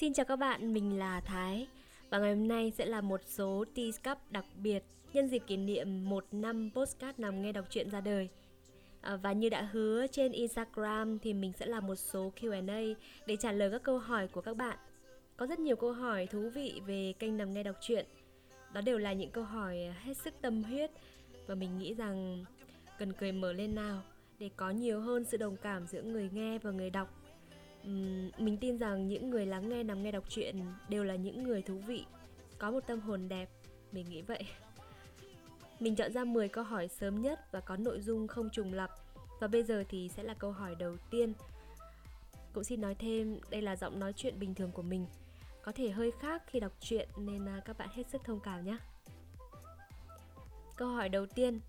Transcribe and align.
Xin 0.00 0.12
chào 0.12 0.24
các 0.24 0.36
bạn, 0.36 0.72
mình 0.72 0.98
là 0.98 1.20
Thái 1.20 1.66
và 2.10 2.18
ngày 2.18 2.34
hôm 2.34 2.48
nay 2.48 2.72
sẽ 2.78 2.86
là 2.86 3.00
một 3.00 3.20
số 3.26 3.64
Tease 3.74 4.02
Cup 4.04 4.18
đặc 4.30 4.44
biệt 4.62 4.84
nhân 5.12 5.28
dịp 5.28 5.42
kỷ 5.46 5.56
niệm 5.56 6.08
một 6.08 6.24
năm 6.32 6.70
postcard 6.74 7.20
nằm 7.20 7.42
nghe 7.42 7.52
đọc 7.52 7.64
truyện 7.70 7.90
ra 7.90 8.00
đời. 8.00 8.28
À, 9.00 9.16
và 9.16 9.32
như 9.32 9.48
đã 9.48 9.68
hứa 9.72 10.06
trên 10.06 10.32
Instagram 10.32 11.18
thì 11.18 11.32
mình 11.34 11.52
sẽ 11.52 11.66
làm 11.66 11.86
một 11.86 11.94
số 11.94 12.32
Q&A 12.40 12.94
để 13.26 13.36
trả 13.36 13.52
lời 13.52 13.70
các 13.70 13.82
câu 13.82 13.98
hỏi 13.98 14.28
của 14.28 14.40
các 14.40 14.56
bạn. 14.56 14.78
Có 15.36 15.46
rất 15.46 15.58
nhiều 15.58 15.76
câu 15.76 15.92
hỏi 15.92 16.26
thú 16.26 16.50
vị 16.54 16.80
về 16.86 17.12
kênh 17.18 17.36
nằm 17.36 17.54
nghe 17.54 17.62
đọc 17.62 17.76
truyện. 17.80 18.06
Đó 18.72 18.80
đều 18.80 18.98
là 18.98 19.12
những 19.12 19.30
câu 19.30 19.44
hỏi 19.44 19.78
hết 20.02 20.16
sức 20.16 20.34
tâm 20.40 20.62
huyết 20.62 20.90
và 21.46 21.54
mình 21.54 21.78
nghĩ 21.78 21.94
rằng 21.94 22.44
cần 22.98 23.12
cười 23.12 23.32
mở 23.32 23.52
lên 23.52 23.74
nào 23.74 24.02
để 24.38 24.50
có 24.56 24.70
nhiều 24.70 25.00
hơn 25.00 25.24
sự 25.24 25.36
đồng 25.36 25.56
cảm 25.56 25.86
giữa 25.86 26.02
người 26.02 26.30
nghe 26.32 26.58
và 26.58 26.70
người 26.70 26.90
đọc 26.90 27.17
uhm, 27.88 28.30
mình 28.38 28.56
tin 28.56 28.78
rằng 28.78 29.08
những 29.08 29.30
người 29.30 29.46
lắng 29.46 29.68
nghe 29.68 29.82
nằm 29.82 30.02
nghe 30.02 30.12
đọc 30.12 30.24
truyện 30.28 30.64
đều 30.88 31.04
là 31.04 31.14
những 31.14 31.42
người 31.42 31.62
thú 31.62 31.78
vị 31.86 32.04
có 32.58 32.70
một 32.70 32.80
tâm 32.86 33.00
hồn 33.00 33.28
đẹp 33.28 33.48
mình 33.92 34.06
nghĩ 34.08 34.22
vậy. 34.22 34.46
Mình 35.80 35.96
chọn 35.96 36.12
ra 36.12 36.24
10 36.24 36.48
câu 36.48 36.64
hỏi 36.64 36.88
sớm 36.88 37.22
nhất 37.22 37.52
và 37.52 37.60
có 37.60 37.76
nội 37.76 38.00
dung 38.00 38.28
không 38.28 38.50
trùng 38.50 38.72
lặp. 38.72 38.90
Và 39.40 39.48
bây 39.48 39.62
giờ 39.62 39.84
thì 39.88 40.10
sẽ 40.16 40.22
là 40.22 40.34
câu 40.34 40.52
hỏi 40.52 40.74
đầu 40.74 40.96
tiên. 41.10 41.32
Cũng 42.52 42.64
xin 42.64 42.80
nói 42.80 42.94
thêm 42.94 43.38
đây 43.50 43.62
là 43.62 43.76
giọng 43.76 44.00
nói 44.00 44.12
chuyện 44.12 44.38
bình 44.38 44.54
thường 44.54 44.72
của 44.72 44.82
mình. 44.82 45.06
Có 45.62 45.72
thể 45.72 45.90
hơi 45.90 46.10
khác 46.20 46.42
khi 46.46 46.60
đọc 46.60 46.72
truyện 46.80 47.08
nên 47.16 47.48
à, 47.48 47.60
các 47.64 47.78
bạn 47.78 47.88
hết 47.92 48.02
sức 48.10 48.24
thông 48.24 48.40
cảm 48.40 48.64
nhé. 48.64 48.76
Câu 50.76 50.88
hỏi 50.88 51.08
đầu 51.08 51.26
tiên. 51.26 51.60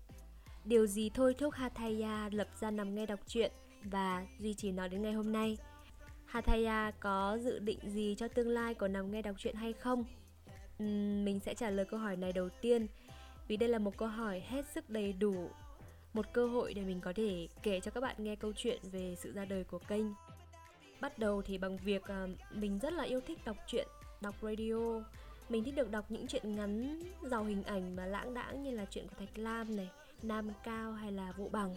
Điều 0.64 0.86
gì 0.86 1.10
thôi 1.14 1.34
thúc 1.38 1.54
Hataya 1.54 2.28
lập 2.32 2.48
ra 2.60 2.70
nằm 2.70 2.94
nghe 2.94 3.06
đọc 3.06 3.20
truyện 3.26 3.52
và 3.84 4.26
duy 4.38 4.54
trì 4.54 4.72
nó 4.72 4.88
đến 4.88 5.02
ngày 5.02 5.12
hôm 5.12 5.32
nay? 5.32 5.56
Hataya 6.30 6.84
à, 6.84 6.92
có 7.00 7.38
dự 7.42 7.58
định 7.58 7.78
gì 7.84 8.14
cho 8.18 8.28
tương 8.28 8.48
lai? 8.48 8.74
Của 8.74 8.88
nằm 8.88 9.10
nghe 9.10 9.22
đọc 9.22 9.36
truyện 9.38 9.54
hay 9.54 9.72
không? 9.72 10.04
Uhm, 10.82 11.24
mình 11.24 11.40
sẽ 11.40 11.54
trả 11.54 11.70
lời 11.70 11.84
câu 11.84 12.00
hỏi 12.00 12.16
này 12.16 12.32
đầu 12.32 12.48
tiên. 12.60 12.86
Vì 13.48 13.56
đây 13.56 13.68
là 13.68 13.78
một 13.78 13.96
câu 13.96 14.08
hỏi 14.08 14.40
hết 14.40 14.66
sức 14.66 14.90
đầy 14.90 15.12
đủ 15.12 15.50
một 16.12 16.26
cơ 16.32 16.46
hội 16.46 16.74
để 16.74 16.82
mình 16.82 17.00
có 17.00 17.12
thể 17.16 17.48
kể 17.62 17.80
cho 17.80 17.90
các 17.90 18.00
bạn 18.00 18.16
nghe 18.18 18.36
câu 18.36 18.52
chuyện 18.56 18.78
về 18.92 19.14
sự 19.18 19.32
ra 19.32 19.44
đời 19.44 19.64
của 19.64 19.78
kênh. 19.78 20.04
Bắt 21.00 21.18
đầu 21.18 21.42
thì 21.42 21.58
bằng 21.58 21.76
việc 21.76 22.02
uh, 22.02 22.56
mình 22.56 22.78
rất 22.78 22.92
là 22.92 23.04
yêu 23.04 23.20
thích 23.20 23.38
đọc 23.44 23.56
truyện 23.66 23.88
đọc 24.20 24.34
radio. 24.42 25.02
Mình 25.48 25.64
thích 25.64 25.74
được 25.76 25.90
đọc 25.90 26.10
những 26.10 26.26
chuyện 26.26 26.56
ngắn 26.56 27.00
giàu 27.22 27.44
hình 27.44 27.62
ảnh 27.62 27.96
mà 27.96 28.06
lãng 28.06 28.34
đãng 28.34 28.62
như 28.62 28.70
là 28.70 28.84
chuyện 28.90 29.08
của 29.08 29.14
thạch 29.18 29.38
lam 29.38 29.76
này 29.76 29.90
nam 30.22 30.50
cao 30.64 30.92
hay 30.92 31.12
là 31.12 31.32
Vũ 31.32 31.48
bằng 31.48 31.74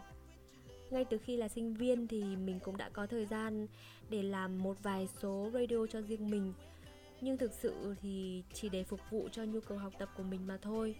ngay 0.93 1.05
từ 1.05 1.17
khi 1.17 1.37
là 1.37 1.47
sinh 1.47 1.73
viên 1.73 2.07
thì 2.07 2.23
mình 2.35 2.59
cũng 2.59 2.77
đã 2.77 2.89
có 2.89 3.07
thời 3.07 3.25
gian 3.25 3.67
để 4.09 4.23
làm 4.23 4.63
một 4.63 4.83
vài 4.83 5.07
số 5.21 5.49
radio 5.53 5.85
cho 5.89 6.01
riêng 6.01 6.29
mình. 6.29 6.53
Nhưng 7.21 7.37
thực 7.37 7.51
sự 7.53 7.95
thì 8.01 8.43
chỉ 8.53 8.69
để 8.69 8.83
phục 8.83 8.99
vụ 9.09 9.29
cho 9.31 9.43
nhu 9.43 9.59
cầu 9.59 9.77
học 9.77 9.93
tập 9.99 10.09
của 10.17 10.23
mình 10.23 10.47
mà 10.47 10.57
thôi. 10.61 10.95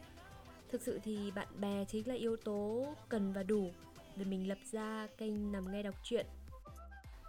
Thực 0.70 0.82
sự 0.82 1.00
thì 1.04 1.32
bạn 1.32 1.48
bè 1.60 1.86
chính 1.86 2.08
là 2.08 2.16
yếu 2.16 2.36
tố 2.36 2.88
cần 3.10 3.34
và 3.34 3.44
đủ 3.44 3.72
để 4.16 4.26
mình 4.26 4.48
lập 4.48 4.58
ra 4.72 5.08
kênh 5.18 5.52
nằm 5.52 5.72
nghe 5.72 5.84
đọc 5.84 5.96
truyện 6.04 6.26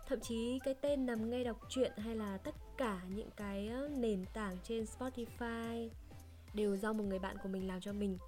thậm 0.09 0.21
chí 0.21 0.59
cái 0.65 0.75
tên 0.75 1.07
nằm 1.07 1.31
nghe 1.31 1.45
đọc 1.45 1.57
truyện 1.69 1.93
hay 1.97 2.17
là 2.17 2.39
tất 2.39 2.55
cả 2.77 3.01
những 3.09 3.31
cái 3.37 3.69
ờ, 3.69 3.89
nền 3.97 4.25
tảng 4.33 4.57
trên 4.65 4.85
spotify 4.85 5.89
đều 6.55 6.77
do 6.77 6.93
một 6.93 7.05
người 7.05 7.19
bạn 7.19 7.37
của 7.43 7.49
mình 7.49 7.69
làm 7.69 7.81
cho 7.81 7.93
mình 7.93 8.19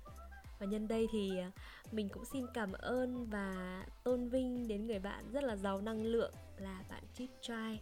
và 0.59 0.67
nhân 0.67 0.89
đây 0.89 1.09
thì 1.13 1.39
à, 1.39 1.51
mình 1.93 2.09
cũng 2.09 2.25
xin 2.25 2.47
cảm 2.55 2.73
ơn 2.73 3.27
và 3.27 3.83
tôn 4.05 4.29
vinh 4.29 4.69
đến 4.69 4.87
người 4.87 4.99
bạn 4.99 5.25
rất 5.33 5.45
là 5.45 5.57
giàu 5.57 5.81
năng 5.81 6.05
lượng 6.05 6.33
là 6.59 6.83
bạn 6.91 7.03
Chip 7.15 7.31
Try 7.41 7.79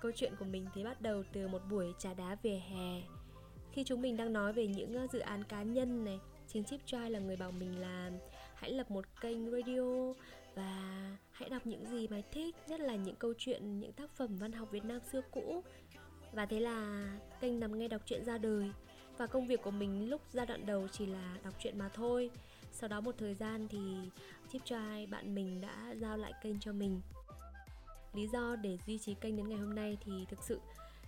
câu 0.00 0.12
chuyện 0.14 0.32
của 0.38 0.44
mình 0.44 0.66
thì 0.74 0.84
bắt 0.84 1.00
đầu 1.00 1.22
từ 1.32 1.48
một 1.48 1.62
buổi 1.70 1.94
trà 1.98 2.14
đá 2.14 2.36
về 2.42 2.62
hè. 2.70 3.02
Khi 3.72 3.84
chúng 3.84 4.02
mình 4.02 4.16
đang 4.16 4.32
nói 4.32 4.52
về 4.52 4.66
những 4.66 4.96
à, 4.96 5.06
dự 5.12 5.18
án 5.18 5.44
cá 5.44 5.62
nhân 5.62 6.04
này 6.04 6.20
chính 6.48 6.64
Chip 6.64 6.80
Try 6.86 7.08
là 7.08 7.18
người 7.18 7.36
bảo 7.36 7.52
mình 7.52 7.80
là 7.80 8.10
hãy 8.54 8.70
lập 8.70 8.90
một 8.90 9.04
kênh 9.20 9.50
radio 9.50 10.12
và 10.54 11.16
hãy 11.30 11.48
đọc 11.48 11.66
những 11.66 11.86
gì 11.86 12.08
mà 12.08 12.20
thích, 12.32 12.56
nhất 12.68 12.80
là 12.80 12.96
những 12.96 13.16
câu 13.16 13.34
chuyện, 13.38 13.80
những 13.80 13.92
tác 13.92 14.10
phẩm 14.10 14.36
văn 14.36 14.52
học 14.52 14.68
Việt 14.70 14.84
Nam 14.84 15.00
xưa 15.12 15.20
cũ. 15.30 15.62
Và 16.32 16.46
thế 16.46 16.60
là 16.60 17.08
kênh 17.40 17.60
nằm 17.60 17.78
nghe 17.78 17.88
đọc 17.88 18.02
truyện 18.04 18.24
ra 18.24 18.38
đời 18.38 18.70
và 19.20 19.26
công 19.26 19.46
việc 19.46 19.62
của 19.62 19.70
mình 19.70 20.10
lúc 20.10 20.20
giai 20.32 20.46
đoạn 20.46 20.66
đầu 20.66 20.88
chỉ 20.88 21.06
là 21.06 21.36
đọc 21.44 21.54
truyện 21.58 21.78
mà 21.78 21.88
thôi. 21.88 22.30
Sau 22.72 22.88
đó 22.88 23.00
một 23.00 23.14
thời 23.18 23.34
gian 23.34 23.68
thì 23.68 23.78
Chip 24.52 24.64
Trai 24.64 25.06
bạn 25.06 25.34
mình 25.34 25.60
đã 25.60 25.94
giao 25.96 26.16
lại 26.16 26.32
kênh 26.42 26.60
cho 26.60 26.72
mình. 26.72 27.00
Lý 28.14 28.26
do 28.26 28.56
để 28.56 28.78
duy 28.86 28.98
trì 28.98 29.14
kênh 29.14 29.36
đến 29.36 29.48
ngày 29.48 29.58
hôm 29.58 29.74
nay 29.74 29.98
thì 30.04 30.12
thực 30.28 30.42
sự 30.42 30.60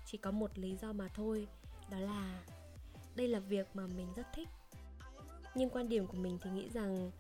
chỉ 0.07 0.19
có 0.19 0.31
một 0.31 0.59
lý 0.59 0.77
do 0.83 0.93
mà 0.93 1.09
thôi, 1.09 1.47
đó 1.91 1.99
là 1.99 2.43
đây 3.17 3.29
là 3.29 3.39
việc 3.39 3.67
mà 3.75 3.87
mình 3.87 4.07
rất 4.17 4.27
thích. 4.35 4.49
Nhưng 5.55 5.71
quan 5.71 5.89
điểm 5.89 6.07
của 6.07 6.17
mình 6.17 6.39
thì 6.43 6.51
nghĩ 6.51 6.69
rằng 6.69 7.11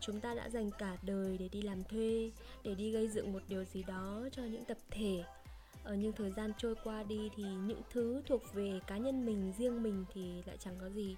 chúng 0.00 0.20
ta 0.20 0.34
đã 0.34 0.48
dành 0.48 0.70
cả 0.78 0.96
đời 1.02 1.38
để 1.38 1.48
đi 1.48 1.62
làm 1.62 1.84
thuê, 1.84 2.30
để 2.62 2.74
đi 2.74 2.90
gây 2.90 3.08
dựng 3.08 3.32
một 3.32 3.42
điều 3.48 3.64
gì 3.64 3.82
đó 3.82 4.28
cho 4.32 4.42
những 4.42 4.64
tập 4.64 4.78
thể 4.90 5.24
ờ, 5.86 5.94
nhưng 5.94 6.12
thời 6.12 6.30
gian 6.30 6.52
trôi 6.58 6.74
qua 6.84 7.02
đi 7.02 7.30
thì 7.36 7.44
những 7.66 7.82
thứ 7.90 8.22
thuộc 8.26 8.42
về 8.54 8.80
cá 8.86 8.98
nhân 8.98 9.26
mình 9.26 9.52
riêng 9.58 9.82
mình 9.82 10.04
thì 10.14 10.42
lại 10.46 10.56
chẳng 10.60 10.74
có 10.80 10.88
gì. 10.88 11.16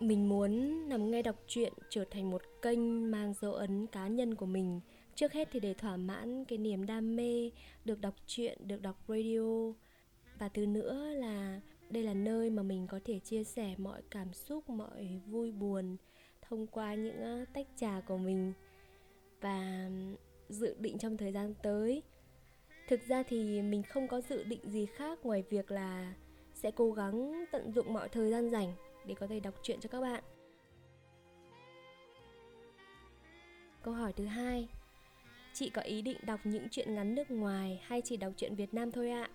Mình 0.00 0.28
muốn 0.28 0.82
nằm 0.88 1.10
nghe 1.10 1.22
đọc 1.22 1.36
truyện 1.46 1.72
trở 1.88 2.04
thành 2.10 2.30
một 2.30 2.42
kênh 2.62 3.10
mang 3.10 3.34
dấu 3.40 3.54
ấn 3.54 3.86
cá 3.86 4.08
nhân 4.08 4.34
của 4.34 4.46
mình. 4.46 4.80
Trước 5.14 5.32
hết 5.32 5.48
thì 5.52 5.60
để 5.60 5.74
thỏa 5.74 5.96
mãn 5.96 6.44
cái 6.44 6.58
niềm 6.58 6.86
đam 6.86 7.16
mê 7.16 7.50
được 7.84 8.00
đọc 8.00 8.14
truyện 8.26 8.58
được 8.68 8.82
đọc 8.82 8.96
radio. 9.08 9.72
Và 10.38 10.48
thứ 10.48 10.66
nữa 10.66 11.12
là 11.14 11.60
đây 11.90 12.02
là 12.02 12.14
nơi 12.14 12.50
mà 12.50 12.62
mình 12.62 12.86
có 12.86 13.00
thể 13.04 13.18
chia 13.18 13.44
sẻ 13.44 13.74
mọi 13.78 14.02
cảm 14.10 14.32
xúc 14.32 14.70
mọi 14.70 15.20
vui 15.26 15.52
buồn 15.52 15.96
thông 16.42 16.66
qua 16.66 16.94
những 16.94 17.20
ờ, 17.20 17.44
tách 17.52 17.66
trà 17.76 18.00
của 18.00 18.16
mình. 18.16 18.52
Và 19.40 19.90
dự 20.48 20.76
định 20.78 20.98
trong 20.98 21.16
thời 21.16 21.32
gian 21.32 21.54
tới 21.62 22.02
thực 22.88 23.08
ra 23.08 23.22
thì 23.22 23.62
mình 23.62 23.82
không 23.82 24.08
có 24.08 24.20
dự 24.20 24.44
định 24.44 24.60
gì 24.64 24.86
khác 24.86 25.18
ngoài 25.22 25.42
việc 25.50 25.70
là 25.70 26.14
sẽ 26.54 26.70
cố 26.70 26.92
gắng 26.92 27.44
tận 27.52 27.72
dụng 27.72 27.92
mọi 27.92 28.08
thời 28.08 28.30
gian 28.30 28.50
rảnh 28.50 28.72
để 29.06 29.14
có 29.14 29.26
thể 29.26 29.40
đọc 29.40 29.54
truyện 29.62 29.80
cho 29.80 29.88
các 29.88 30.00
bạn. 30.00 30.24
Câu 33.82 33.94
hỏi 33.94 34.12
thứ 34.12 34.24
hai. 34.24 34.68
Chị 35.54 35.70
có 35.70 35.82
ý 35.82 36.02
định 36.02 36.16
đọc 36.22 36.40
những 36.44 36.68
chuyện 36.70 36.94
ngắn 36.94 37.14
nước 37.14 37.30
ngoài 37.30 37.80
hay 37.84 38.02
chỉ 38.04 38.16
đọc 38.16 38.32
truyện 38.36 38.54
việt 38.54 38.74
nam 38.74 38.92
thôi 38.92 39.10
ạ? 39.10 39.30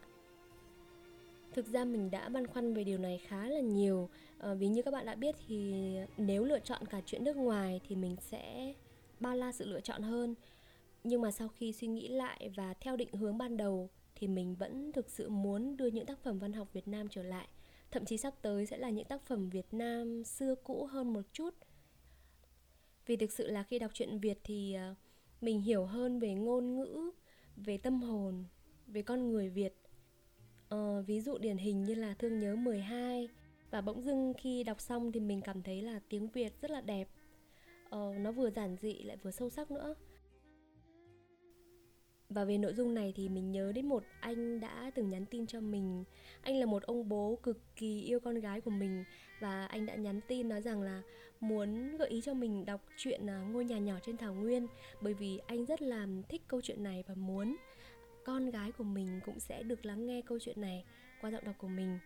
Thực 1.54 1.68
ra 1.68 1.86
mình 1.86 2.12
đã 2.12 2.30
băn 2.30 2.48
khoăn 2.48 2.74
về 2.74 2.84
điều 2.84 2.98
này 2.98 3.22
khá 3.28 3.48
là 3.48 3.60
nhiều. 3.60 4.10
À, 4.40 4.54
vì 4.54 4.68
như 4.68 4.82
các 4.82 4.92
bạn 4.92 5.06
đã 5.06 5.16
biết 5.16 5.36
thì 5.48 5.74
nếu 6.18 6.46
lựa 6.46 6.60
chọn 6.60 6.86
cả 6.86 7.02
chuyện 7.06 7.24
nước 7.24 7.36
ngoài 7.36 7.82
thì 7.88 7.96
mình 7.96 8.16
sẽ 8.20 8.74
bao 9.20 9.36
la 9.36 9.52
sự 9.52 9.66
lựa 9.66 9.80
chọn 9.80 10.02
hơn 10.02 10.36
nhưng 11.04 11.22
mà 11.22 11.32
sau 11.32 11.48
khi 11.48 11.74
suy 11.74 11.88
nghĩ 11.88 12.08
lại 12.08 12.50
và 12.56 12.74
theo 12.74 12.96
định 12.96 13.14
hướng 13.14 13.38
ban 13.38 13.58
đầu 13.58 13.90
thì 14.16 14.28
mình 14.28 14.56
vẫn 14.56 14.92
thực 14.92 15.10
sự 15.10 15.30
muốn 15.30 15.78
đưa 15.78 15.88
những 15.88 16.06
tác 16.06 16.20
phẩm 16.20 16.40
văn 16.40 16.54
học 16.54 16.68
Việt 16.74 16.88
Nam 16.88 17.08
trở 17.10 17.24
lại. 17.24 17.48
Thậm 17.92 18.06
chí 18.06 18.18
sắp 18.18 18.34
tới 18.42 18.66
sẽ 18.66 18.78
là 18.78 18.90
những 18.90 19.06
tác 19.06 19.22
phẩm 19.26 19.50
Việt 19.50 19.74
Nam 19.74 20.24
xưa 20.24 20.56
cũ 20.56 20.86
hơn 20.86 21.14
một 21.14 21.22
chút. 21.34 21.54
Vì 23.06 23.16
thực 23.16 23.32
sự 23.32 23.48
là 23.48 23.64
khi 23.64 23.80
đọc 23.80 23.92
truyện 23.94 24.20
Việt 24.20 24.40
thì 24.44 24.74
à, 24.74 24.96
mình 25.42 25.62
hiểu 25.62 25.86
hơn 25.86 26.20
về 26.20 26.34
ngôn 26.34 26.76
ngữ 26.76 27.12
về 27.56 27.78
tâm 27.78 28.02
hồn 28.02 28.46
về 28.88 29.02
con 29.02 29.32
người 29.32 29.50
Việt. 29.50 29.76
Ờ, 30.70 31.02
ví 31.02 31.22
dụ 31.22 31.38
điển 31.38 31.58
hình 31.58 31.84
như 31.84 31.94
là 31.94 32.14
thương 32.20 32.40
nhớ 32.40 32.56
12 32.56 33.30
và 33.72 33.82
bỗng 33.82 34.02
dưng 34.02 34.34
khi 34.38 34.64
đọc 34.64 34.82
xong 34.82 35.12
thì 35.12 35.20
mình 35.20 35.42
cảm 35.42 35.62
thấy 35.62 35.82
là 35.82 36.00
tiếng 36.10 36.28
Việt 36.28 36.62
rất 36.62 36.72
là 36.72 36.82
đẹp. 36.82 37.10
Ờ, 37.90 38.14
nó 38.20 38.32
vừa 38.32 38.50
giản 38.50 38.76
dị 38.82 38.94
lại 38.94 39.18
vừa 39.18 39.32
sâu 39.32 39.50
sắc 39.50 39.72
nữa 39.72 39.96
và 42.34 42.46
về 42.46 42.58
nội 42.58 42.74
dung 42.74 42.94
này 42.94 43.14
thì 43.16 43.30
mình 43.30 43.52
nhớ 43.52 43.72
đến 43.72 43.86
một 43.86 44.04
anh 44.20 44.60
đã 44.60 44.92
từng 44.96 45.10
nhắn 45.10 45.26
tin 45.26 45.48
cho 45.48 45.62
mình. 45.62 46.04
Anh 46.42 46.60
là 46.60 46.66
một 46.66 46.84
ông 46.84 47.10
bố 47.10 47.40
cực 47.44 47.58
kỳ 47.76 48.02
yêu 48.02 48.20
con 48.20 48.40
gái 48.40 48.62
của 48.62 48.72
mình 48.72 49.04
và 49.40 49.66
anh 49.66 49.86
đã 49.86 49.96
nhắn 49.96 50.20
tin 50.28 50.50
nói 50.50 50.62
rằng 50.62 50.82
là 50.82 51.02
muốn 51.40 51.98
gợi 51.98 52.10
ý 52.10 52.22
cho 52.22 52.34
mình 52.34 52.66
đọc 52.66 52.82
chuyện 52.98 53.30
à, 53.30 53.46
ngôi 53.52 53.66
nhà 53.66 53.78
nhỏ 53.78 53.96
trên 54.04 54.18
thảo 54.18 54.34
nguyên 54.34 54.68
bởi 55.02 55.14
vì 55.14 55.40
anh 55.48 55.66
rất 55.66 55.82
là 55.82 56.08
thích 56.30 56.42
câu 56.48 56.62
chuyện 56.62 56.84
này 56.84 57.04
và 57.08 57.16
muốn 57.16 57.56
con 58.26 58.50
gái 58.50 58.72
của 58.72 58.84
mình 58.84 59.20
cũng 59.26 59.40
sẽ 59.40 59.64
được 59.64 59.86
lắng 59.86 60.06
nghe 60.06 60.22
câu 60.22 60.40
chuyện 60.40 60.62
này 60.62 60.86
qua 61.22 61.32
giọng 61.32 61.46
đọc 61.46 61.56
của 61.58 61.68
mình. 61.68 62.00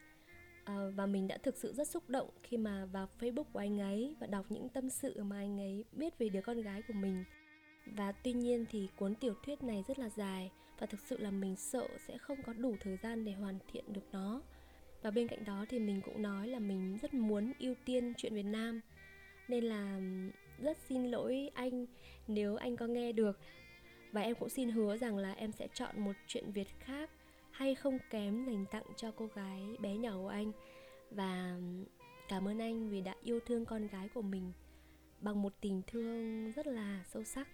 À, 0.63 0.75
và 0.95 1.05
mình 1.05 1.27
đã 1.27 1.37
thực 1.37 1.57
sự 1.57 1.73
rất 1.73 1.87
xúc 1.87 2.09
động 2.09 2.29
khi 2.43 2.57
mà 2.57 2.85
vào 2.85 3.09
facebook 3.19 3.43
của 3.53 3.59
anh 3.59 3.79
ấy 3.79 4.15
và 4.19 4.27
đọc 4.27 4.45
những 4.49 4.69
tâm 4.69 4.89
sự 4.89 5.23
mà 5.23 5.37
anh 5.37 5.59
ấy 5.59 5.85
biết 5.91 6.17
về 6.17 6.29
đứa 6.29 6.41
con 6.41 6.61
gái 6.61 6.81
của 6.87 6.93
mình 6.93 7.23
và 7.95 8.11
tuy 8.11 8.33
nhiên 8.33 8.65
thì 8.69 8.87
cuốn 8.95 9.15
tiểu 9.15 9.33
thuyết 9.45 9.63
này 9.63 9.83
rất 9.87 9.99
là 9.99 10.09
dài 10.09 10.51
và 10.79 10.87
thực 10.87 10.99
sự 10.99 11.17
là 11.17 11.31
mình 11.31 11.55
sợ 11.55 11.87
sẽ 12.07 12.17
không 12.17 12.37
có 12.43 12.53
đủ 12.53 12.75
thời 12.79 12.97
gian 12.97 13.25
để 13.25 13.31
hoàn 13.31 13.59
thiện 13.71 13.93
được 13.93 14.07
nó. 14.11 14.41
Và 15.01 15.11
bên 15.11 15.27
cạnh 15.27 15.45
đó 15.45 15.65
thì 15.69 15.79
mình 15.79 16.01
cũng 16.05 16.21
nói 16.21 16.47
là 16.47 16.59
mình 16.59 16.97
rất 17.01 17.13
muốn 17.13 17.53
ưu 17.59 17.75
tiên 17.85 18.13
chuyện 18.17 18.33
Việt 18.33 18.43
Nam. 18.43 18.81
Nên 19.47 19.63
là 19.63 20.01
rất 20.59 20.77
xin 20.89 21.05
lỗi 21.05 21.51
anh 21.53 21.85
nếu 22.27 22.55
anh 22.55 22.77
có 22.77 22.87
nghe 22.87 23.11
được. 23.11 23.39
Và 24.11 24.21
em 24.21 24.35
cũng 24.35 24.49
xin 24.49 24.69
hứa 24.69 24.97
rằng 24.97 25.17
là 25.17 25.33
em 25.33 25.51
sẽ 25.51 25.67
chọn 25.73 25.99
một 25.99 26.13
chuyện 26.27 26.51
Việt 26.51 26.67
khác 26.79 27.09
hay 27.51 27.75
không 27.75 27.97
kém 28.09 28.45
dành 28.45 28.65
tặng 28.71 28.85
cho 28.95 29.11
cô 29.11 29.29
gái 29.35 29.61
bé 29.79 29.97
nhỏ 29.97 30.17
của 30.17 30.27
anh. 30.27 30.51
Và 31.11 31.59
cảm 32.29 32.47
ơn 32.47 32.61
anh 32.61 32.89
vì 32.89 33.01
đã 33.01 33.15
yêu 33.23 33.39
thương 33.45 33.65
con 33.65 33.87
gái 33.87 34.09
của 34.09 34.21
mình 34.21 34.51
bằng 35.19 35.41
một 35.41 35.53
tình 35.61 35.81
thương 35.87 36.51
rất 36.51 36.67
là 36.67 37.03
sâu 37.07 37.23
sắc. 37.23 37.47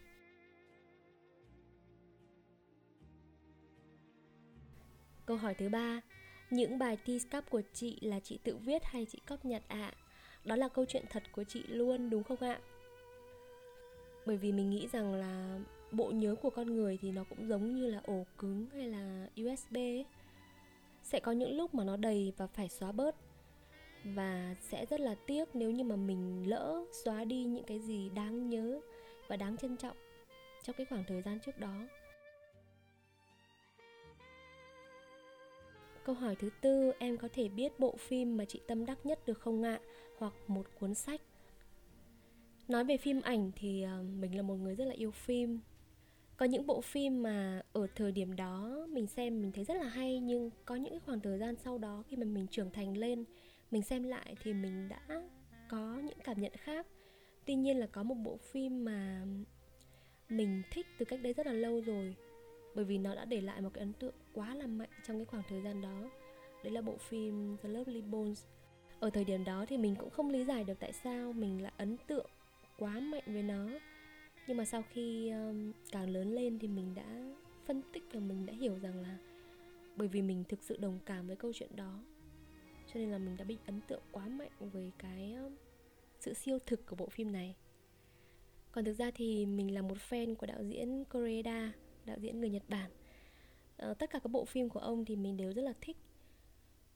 Câu 5.26 5.38
hỏi 5.38 5.54
thứ 5.54 5.70
ba, 5.70 6.02
những 6.50 6.80
bài 6.80 6.98
thi 7.06 7.20
cup 7.32 7.50
của 7.50 7.62
chị 7.74 7.98
là 8.02 8.20
chị 8.20 8.40
tự 8.44 8.58
viết 8.58 8.84
hay 8.84 9.06
chị 9.12 9.20
cóp 9.28 9.46
nhặt 9.46 9.64
ạ 9.68 9.78
à? 9.78 9.94
đó 10.46 10.56
là 10.56 10.68
câu 10.68 10.86
chuyện 10.86 11.06
thật 11.10 11.24
của 11.32 11.44
chị 11.44 11.64
luôn, 11.68 12.10
đúng 12.10 12.24
không 12.24 12.40
ạ 12.40 12.60
bởi 14.26 14.38
vì 14.38 14.52
mình 14.52 14.70
nghĩ 14.70 14.88
rằng 14.92 15.14
là 15.14 15.60
bộ 15.92 16.12
nhớ 16.12 16.36
của 16.42 16.50
con 16.50 16.76
người 16.76 16.98
thì 17.02 17.12
nó 17.12 17.24
cũng 17.24 17.48
giống 17.48 17.76
như 17.76 17.88
là 17.88 18.02
ổ 18.06 18.26
cứng 18.38 18.68
hay 18.74 18.88
là 18.88 19.28
usb 19.42 19.76
ấy. 19.76 20.06
sẽ 21.04 21.20
có 21.20 21.32
những 21.32 21.58
lúc 21.58 21.76
mà 21.76 21.84
nó 21.84 21.98
đầy 21.98 22.34
và 22.38 22.48
phải 22.48 22.70
xóa 22.70 22.92
bớt 22.92 23.16
và 24.04 24.56
sẽ 24.62 24.86
rất 24.86 25.00
là 25.00 25.16
tiếc 25.28 25.56
nếu 25.56 25.72
như 25.72 25.84
mà 25.84 25.96
mình 25.96 26.50
lỡ 26.50 26.86
xóa 27.04 27.24
đi 27.24 27.44
những 27.44 27.64
cái 27.64 27.80
gì 27.80 28.10
đáng 28.16 28.50
nhớ 28.50 28.80
và 29.28 29.36
đáng 29.36 29.58
trân 29.58 29.78
trọng 29.78 29.98
trong 30.64 30.76
cái 30.76 30.86
khoảng 30.86 31.04
thời 31.08 31.22
gian 31.22 31.40
trước 31.46 31.60
đó 31.60 31.74
câu 36.06 36.16
hỏi 36.16 36.36
thứ 36.36 36.50
tư, 36.62 36.92
em 37.00 37.18
có 37.18 37.28
thể 37.34 37.50
biết 37.50 37.80
bộ 37.80 37.96
phim 37.98 38.38
mà 38.38 38.46
chị 38.46 38.62
tâm 38.68 38.86
đắc 38.86 39.06
nhất 39.06 39.20
được 39.26 39.40
không 39.40 39.64
ạ? 39.64 39.80
Hoặc 40.18 40.34
một 40.48 40.66
cuốn 40.80 40.94
sách. 40.94 41.22
Nói 42.68 42.84
về 42.84 42.98
phim 42.98 43.22
ảnh 43.22 43.52
thì 43.56 43.82
ờ, 43.82 44.04
mình 44.20 44.38
là 44.38 44.42
một 44.42 44.56
người 44.56 44.76
rất 44.76 44.86
là 44.86 44.94
yêu 44.94 45.12
phim. 45.12 45.60
Có 46.38 46.46
những 46.46 46.68
bộ 46.68 46.82
phim 46.82 47.24
mà 47.24 47.62
ở 47.74 47.88
thời 47.96 48.12
điểm 48.12 48.36
đó 48.36 48.86
mình 48.90 49.08
xem 49.08 49.42
mình 49.42 49.52
thấy 49.52 49.64
rất 49.64 49.74
là 49.74 49.90
hay, 49.90 50.20
nhưng 50.20 50.50
có 50.66 50.76
những 50.76 51.00
khoảng 51.06 51.20
thời 51.20 51.38
gian 51.38 51.56
sau 51.64 51.78
đó 51.78 52.04
khi 52.08 52.18
mà 52.18 52.26
mình 52.26 52.48
trưởng 52.48 52.72
thành 52.72 52.98
lên, 52.98 53.24
mình 53.72 53.82
xem 53.82 54.04
lại 54.04 54.36
thì 54.44 54.54
mình 54.54 54.90
đã 54.90 55.24
có 55.70 56.02
những 56.04 56.18
cảm 56.24 56.42
nhận 56.42 56.52
khác. 56.58 56.88
Tuy 57.46 57.56
nhiên 57.56 57.78
là 57.78 57.88
có 57.88 58.04
một 58.04 58.16
bộ 58.16 58.38
phim 58.38 58.86
mà 58.86 59.26
mình 60.30 60.62
thích 60.72 60.86
từ 60.98 61.06
cách 61.06 61.20
đây 61.24 61.34
rất 61.34 61.46
là 61.46 61.54
lâu 61.54 61.82
rồi 61.82 62.16
bởi 62.76 62.86
vì 62.86 62.98
nó 62.98 63.16
đã 63.16 63.26
để 63.26 63.42
lại 63.42 63.62
một 63.62 63.70
cái 63.74 63.80
ấn 63.80 63.94
tượng 63.94 64.14
quá 64.34 64.56
là 64.56 64.68
mạnh 64.68 64.90
trong 65.08 65.18
cái 65.18 65.26
khoảng 65.26 65.44
thời 65.50 65.62
gian 65.62 65.82
đó. 65.82 66.10
Đấy 66.64 66.74
là 66.74 66.82
bộ 66.82 66.98
phim 66.98 67.58
The 67.64 67.70
Lovely 67.70 68.02
Bones. 68.02 68.46
Ở 69.00 69.10
thời 69.10 69.24
điểm 69.24 69.44
đó 69.44 69.66
thì 69.68 69.78
mình 69.78 69.96
cũng 69.96 70.10
không 70.10 70.30
lý 70.30 70.46
giải 70.46 70.64
được 70.64 70.80
tại 70.80 70.94
sao 70.94 71.34
mình 71.34 71.64
lại 71.64 71.74
ấn 71.78 71.98
tượng 72.08 72.26
quá 72.78 73.00
mạnh 73.00 73.24
với 73.26 73.44
nó. 73.44 73.70
Nhưng 74.48 74.58
mà 74.58 74.66
sau 74.66 74.84
khi 74.90 75.30
um, 75.30 75.72
càng 75.92 76.10
lớn 76.10 76.36
lên 76.36 76.60
thì 76.60 76.68
mình 76.68 76.96
đã 76.96 77.36
phân 77.66 77.82
tích 77.94 78.04
và 78.14 78.20
mình 78.20 78.46
đã 78.46 78.54
hiểu 78.54 78.80
rằng 78.80 79.02
là 79.02 79.18
bởi 79.96 80.08
vì 80.08 80.22
mình 80.22 80.44
thực 80.50 80.64
sự 80.64 80.78
đồng 80.78 81.00
cảm 81.06 81.28
với 81.28 81.36
câu 81.36 81.54
chuyện 81.54 81.76
đó 81.76 82.00
cho 82.88 83.00
nên 83.00 83.12
là 83.12 83.18
mình 83.18 83.38
đã 83.38 83.46
bị 83.46 83.58
ấn 83.66 83.82
tượng 83.88 84.02
quá 84.12 84.28
mạnh 84.28 84.52
với 84.60 84.92
cái 84.98 85.34
um, 85.34 85.56
sự 86.20 86.34
siêu 86.34 86.60
thực 86.66 86.86
của 86.86 86.96
bộ 86.96 87.10
phim 87.10 87.32
này. 87.32 87.56
Còn 88.72 88.86
thực 88.86 88.94
ra 88.94 89.12
thì 89.16 89.46
mình 89.46 89.74
là 89.74 89.82
một 89.82 89.98
fan 90.10 90.36
của 90.36 90.48
đạo 90.48 90.64
diễn 90.64 91.04
Koreeda 91.06 91.72
đạo 92.06 92.18
diễn 92.20 92.40
người 92.40 92.50
Nhật 92.50 92.64
Bản. 92.70 92.92
À, 93.78 93.94
tất 93.94 94.10
cả 94.10 94.20
các 94.20 94.30
bộ 94.30 94.46
phim 94.46 94.70
của 94.70 94.80
ông 94.80 95.06
thì 95.06 95.16
mình 95.16 95.38
đều 95.38 95.54
rất 95.54 95.62
là 95.62 95.74
thích. 95.82 95.98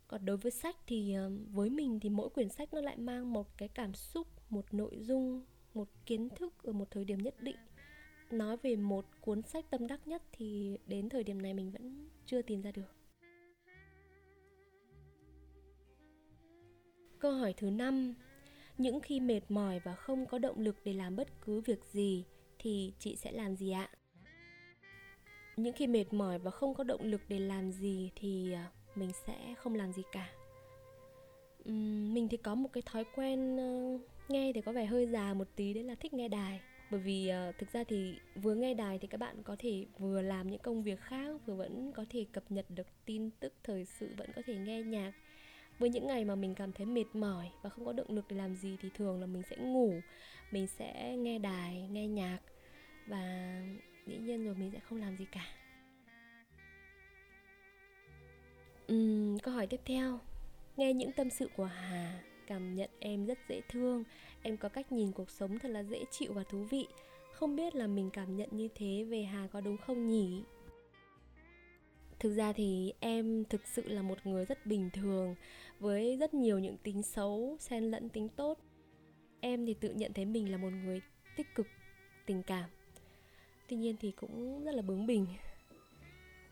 Còn 0.07 0.25
đối 0.25 0.37
với 0.37 0.51
sách 0.51 0.75
thì 0.87 1.13
ờ, 1.13 1.31
với 1.51 1.69
mình 1.69 1.99
thì 1.99 2.09
mỗi 2.09 2.29
quyển 2.29 2.49
sách 2.49 2.73
nó 2.73 2.81
lại 2.81 2.97
mang 2.97 3.33
một 3.33 3.57
cái 3.57 3.69
cảm 3.69 3.93
xúc 3.93 4.27
một 4.49 4.73
nội 4.73 4.97
dung 4.99 5.45
một 5.73 5.87
kiến 6.05 6.29
thức 6.29 6.53
ở 6.63 6.73
một 6.73 6.91
thời 6.91 7.05
điểm 7.05 7.17
nhất 7.17 7.35
định. 7.39 7.55
Nói 8.31 8.57
về 8.57 8.75
một 8.75 9.05
cuốn 9.21 9.41
sách 9.41 9.65
tâm 9.69 9.87
đắc 9.87 10.07
nhất 10.07 10.23
thì 10.31 10.77
đến 10.87 11.09
thời 11.09 11.23
điểm 11.23 11.41
này 11.41 11.53
mình 11.53 11.71
vẫn 11.71 12.09
chưa 12.25 12.41
tìm 12.41 12.61
ra 12.61 12.71
được. 12.71 12.93
Câu 17.19 17.31
hỏi 17.31 17.53
thứ 17.57 17.69
năm 17.69 18.13
những 18.77 18.99
khi 18.99 19.19
mệt 19.19 19.41
mỏi 19.49 19.79
và 19.79 19.95
không 19.95 20.25
có 20.25 20.39
động 20.39 20.59
lực 20.59 20.75
để 20.83 20.93
làm 20.93 21.15
bất 21.15 21.41
cứ 21.41 21.61
việc 21.61 21.85
gì 21.85 22.25
thì 22.59 22.93
chị 22.99 23.15
sẽ 23.15 23.31
làm 23.31 23.55
gì 23.55 23.71
ạ? 23.71 23.89
Những 25.57 25.73
khi 25.73 25.87
mệt 25.87 26.13
mỏi 26.13 26.39
và 26.39 26.51
không 26.51 26.73
có 26.73 26.83
động 26.83 27.01
lực 27.03 27.21
để 27.27 27.39
làm 27.39 27.71
gì 27.71 28.11
thì 28.15 28.53
à, 28.53 28.71
mình 28.95 29.11
sẽ 29.27 29.55
không 29.57 29.75
làm 29.75 29.93
gì 29.93 30.03
cả. 30.11 30.29
Mình 32.13 32.27
thì 32.27 32.37
có 32.37 32.55
một 32.55 32.69
cái 32.73 32.83
thói 32.85 33.03
quen 33.15 33.57
ờ, 33.57 33.97
nghe 34.29 34.51
thì 34.55 34.61
có 34.61 34.71
vẻ 34.71 34.85
hơi 34.85 35.07
già 35.07 35.33
một 35.33 35.47
tí 35.55 35.73
đấy 35.73 35.83
là 35.83 35.95
thích 35.95 36.13
nghe 36.13 36.27
đài. 36.27 36.59
Bởi 36.91 36.99
vì 36.99 37.31
uh, 37.49 37.57
thực 37.57 37.71
ra 37.73 37.83
thì 37.83 38.15
vừa 38.35 38.55
nghe 38.55 38.73
đài 38.73 38.99
thì 38.99 39.07
các 39.07 39.17
bạn 39.17 39.43
có 39.43 39.55
thể 39.59 39.85
vừa 39.99 40.21
làm 40.21 40.47
những 40.47 40.61
công 40.61 40.83
việc 40.83 40.99
khác 40.99 41.35
vừa 41.45 41.55
vẫn 41.55 41.91
có 41.95 42.05
thể 42.09 42.25
cập 42.31 42.43
nhật 42.49 42.65
được 42.69 42.87
tin 43.05 43.29
tức 43.39 43.53
thời 43.63 43.85
sự 43.85 44.09
vẫn 44.17 44.29
có 44.35 44.41
thể 44.45 44.55
nghe 44.55 44.81
nhạc. 44.81 45.11
Với 45.79 45.89
những 45.89 46.07
ngày 46.07 46.25
mà 46.25 46.35
mình 46.35 46.55
cảm 46.55 46.71
thấy 46.71 46.85
mệt 46.85 47.05
mỏi 47.13 47.49
và 47.61 47.69
không 47.69 47.85
có 47.85 47.93
động 47.93 48.09
lực 48.09 48.25
để 48.29 48.35
làm 48.35 48.55
gì 48.55 48.77
thì 48.81 48.89
thường 48.95 49.19
là 49.19 49.25
mình 49.25 49.43
sẽ 49.49 49.55
ngủ 49.55 49.93
mình 50.51 50.67
sẽ 50.67 51.15
nghe 51.17 51.39
đài 51.39 51.87
nghe 51.91 52.07
nhạc 52.07 52.39
và 53.07 53.61
dĩ 54.07 54.17
nhiên 54.17 54.45
rồi 54.45 54.55
mình 54.55 54.71
sẽ 54.73 54.79
không 54.79 54.99
làm 54.99 55.17
gì 55.17 55.25
cả. 55.31 55.45
Uhm, 58.93 59.37
câu 59.37 59.53
hỏi 59.53 59.67
tiếp 59.67 59.81
theo. 59.85 60.19
Nghe 60.77 60.93
những 60.93 61.11
tâm 61.11 61.29
sự 61.29 61.49
của 61.55 61.65
hà 61.65 62.23
cảm 62.47 62.75
nhận 62.75 62.89
em 62.99 63.25
rất 63.25 63.37
dễ 63.49 63.61
thương. 63.69 64.03
Em 64.41 64.57
có 64.57 64.69
cách 64.69 64.91
nhìn 64.91 65.11
cuộc 65.11 65.31
sống 65.31 65.59
thật 65.59 65.69
là 65.69 65.83
dễ 65.83 66.05
chịu 66.11 66.33
và 66.33 66.43
thú 66.43 66.63
vị. 66.63 66.87
Không 67.33 67.55
biết 67.55 67.75
là 67.75 67.87
mình 67.87 68.09
cảm 68.13 68.35
nhận 68.35 68.49
như 68.51 68.67
thế 68.75 69.05
về 69.09 69.23
hà 69.23 69.47
có 69.47 69.61
đúng 69.61 69.77
không 69.77 70.07
nhỉ? 70.07 70.43
Thực 72.19 72.35
ra 72.35 72.53
thì 72.53 72.93
em 72.99 73.43
thực 73.49 73.67
sự 73.67 73.87
là 73.87 74.01
một 74.01 74.17
người 74.23 74.45
rất 74.45 74.65
bình 74.65 74.89
thường 74.93 75.35
với 75.79 76.17
rất 76.17 76.33
nhiều 76.33 76.59
những 76.59 76.77
tính 76.77 77.03
xấu 77.03 77.57
xen 77.59 77.83
lẫn 77.83 78.09
tính 78.09 78.29
tốt. 78.29 78.59
Em 79.39 79.65
thì 79.65 79.73
tự 79.73 79.93
nhận 79.93 80.13
thấy 80.13 80.25
mình 80.25 80.51
là 80.51 80.57
một 80.57 80.69
người 80.69 81.01
tích 81.37 81.55
cực 81.55 81.67
tình 82.25 82.43
cảm 82.43 82.69
tuy 83.67 83.77
nhiên 83.77 83.95
thì 83.99 84.11
cũng 84.11 84.63
rất 84.63 84.75
là 84.75 84.81
bướng 84.81 85.07
bỉnh. 85.07 85.25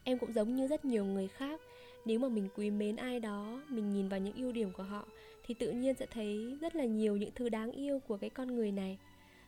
Em 0.03 0.17
cũng 0.17 0.33
giống 0.33 0.55
như 0.55 0.67
rất 0.67 0.85
nhiều 0.85 1.05
người 1.05 1.27
khác, 1.27 1.61
nếu 2.05 2.19
mà 2.19 2.29
mình 2.29 2.47
quý 2.55 2.71
mến 2.71 2.95
ai 2.95 3.19
đó, 3.19 3.63
mình 3.69 3.89
nhìn 3.89 4.09
vào 4.09 4.19
những 4.19 4.35
ưu 4.35 4.51
điểm 4.51 4.71
của 4.71 4.83
họ, 4.83 5.05
thì 5.43 5.53
tự 5.53 5.71
nhiên 5.71 5.95
sẽ 5.95 6.05
thấy 6.05 6.57
rất 6.61 6.75
là 6.75 6.85
nhiều 6.85 7.17
những 7.17 7.31
thứ 7.35 7.49
đáng 7.49 7.71
yêu 7.71 7.99
của 7.99 8.17
cái 8.17 8.29
con 8.29 8.55
người 8.55 8.71
này. 8.71 8.97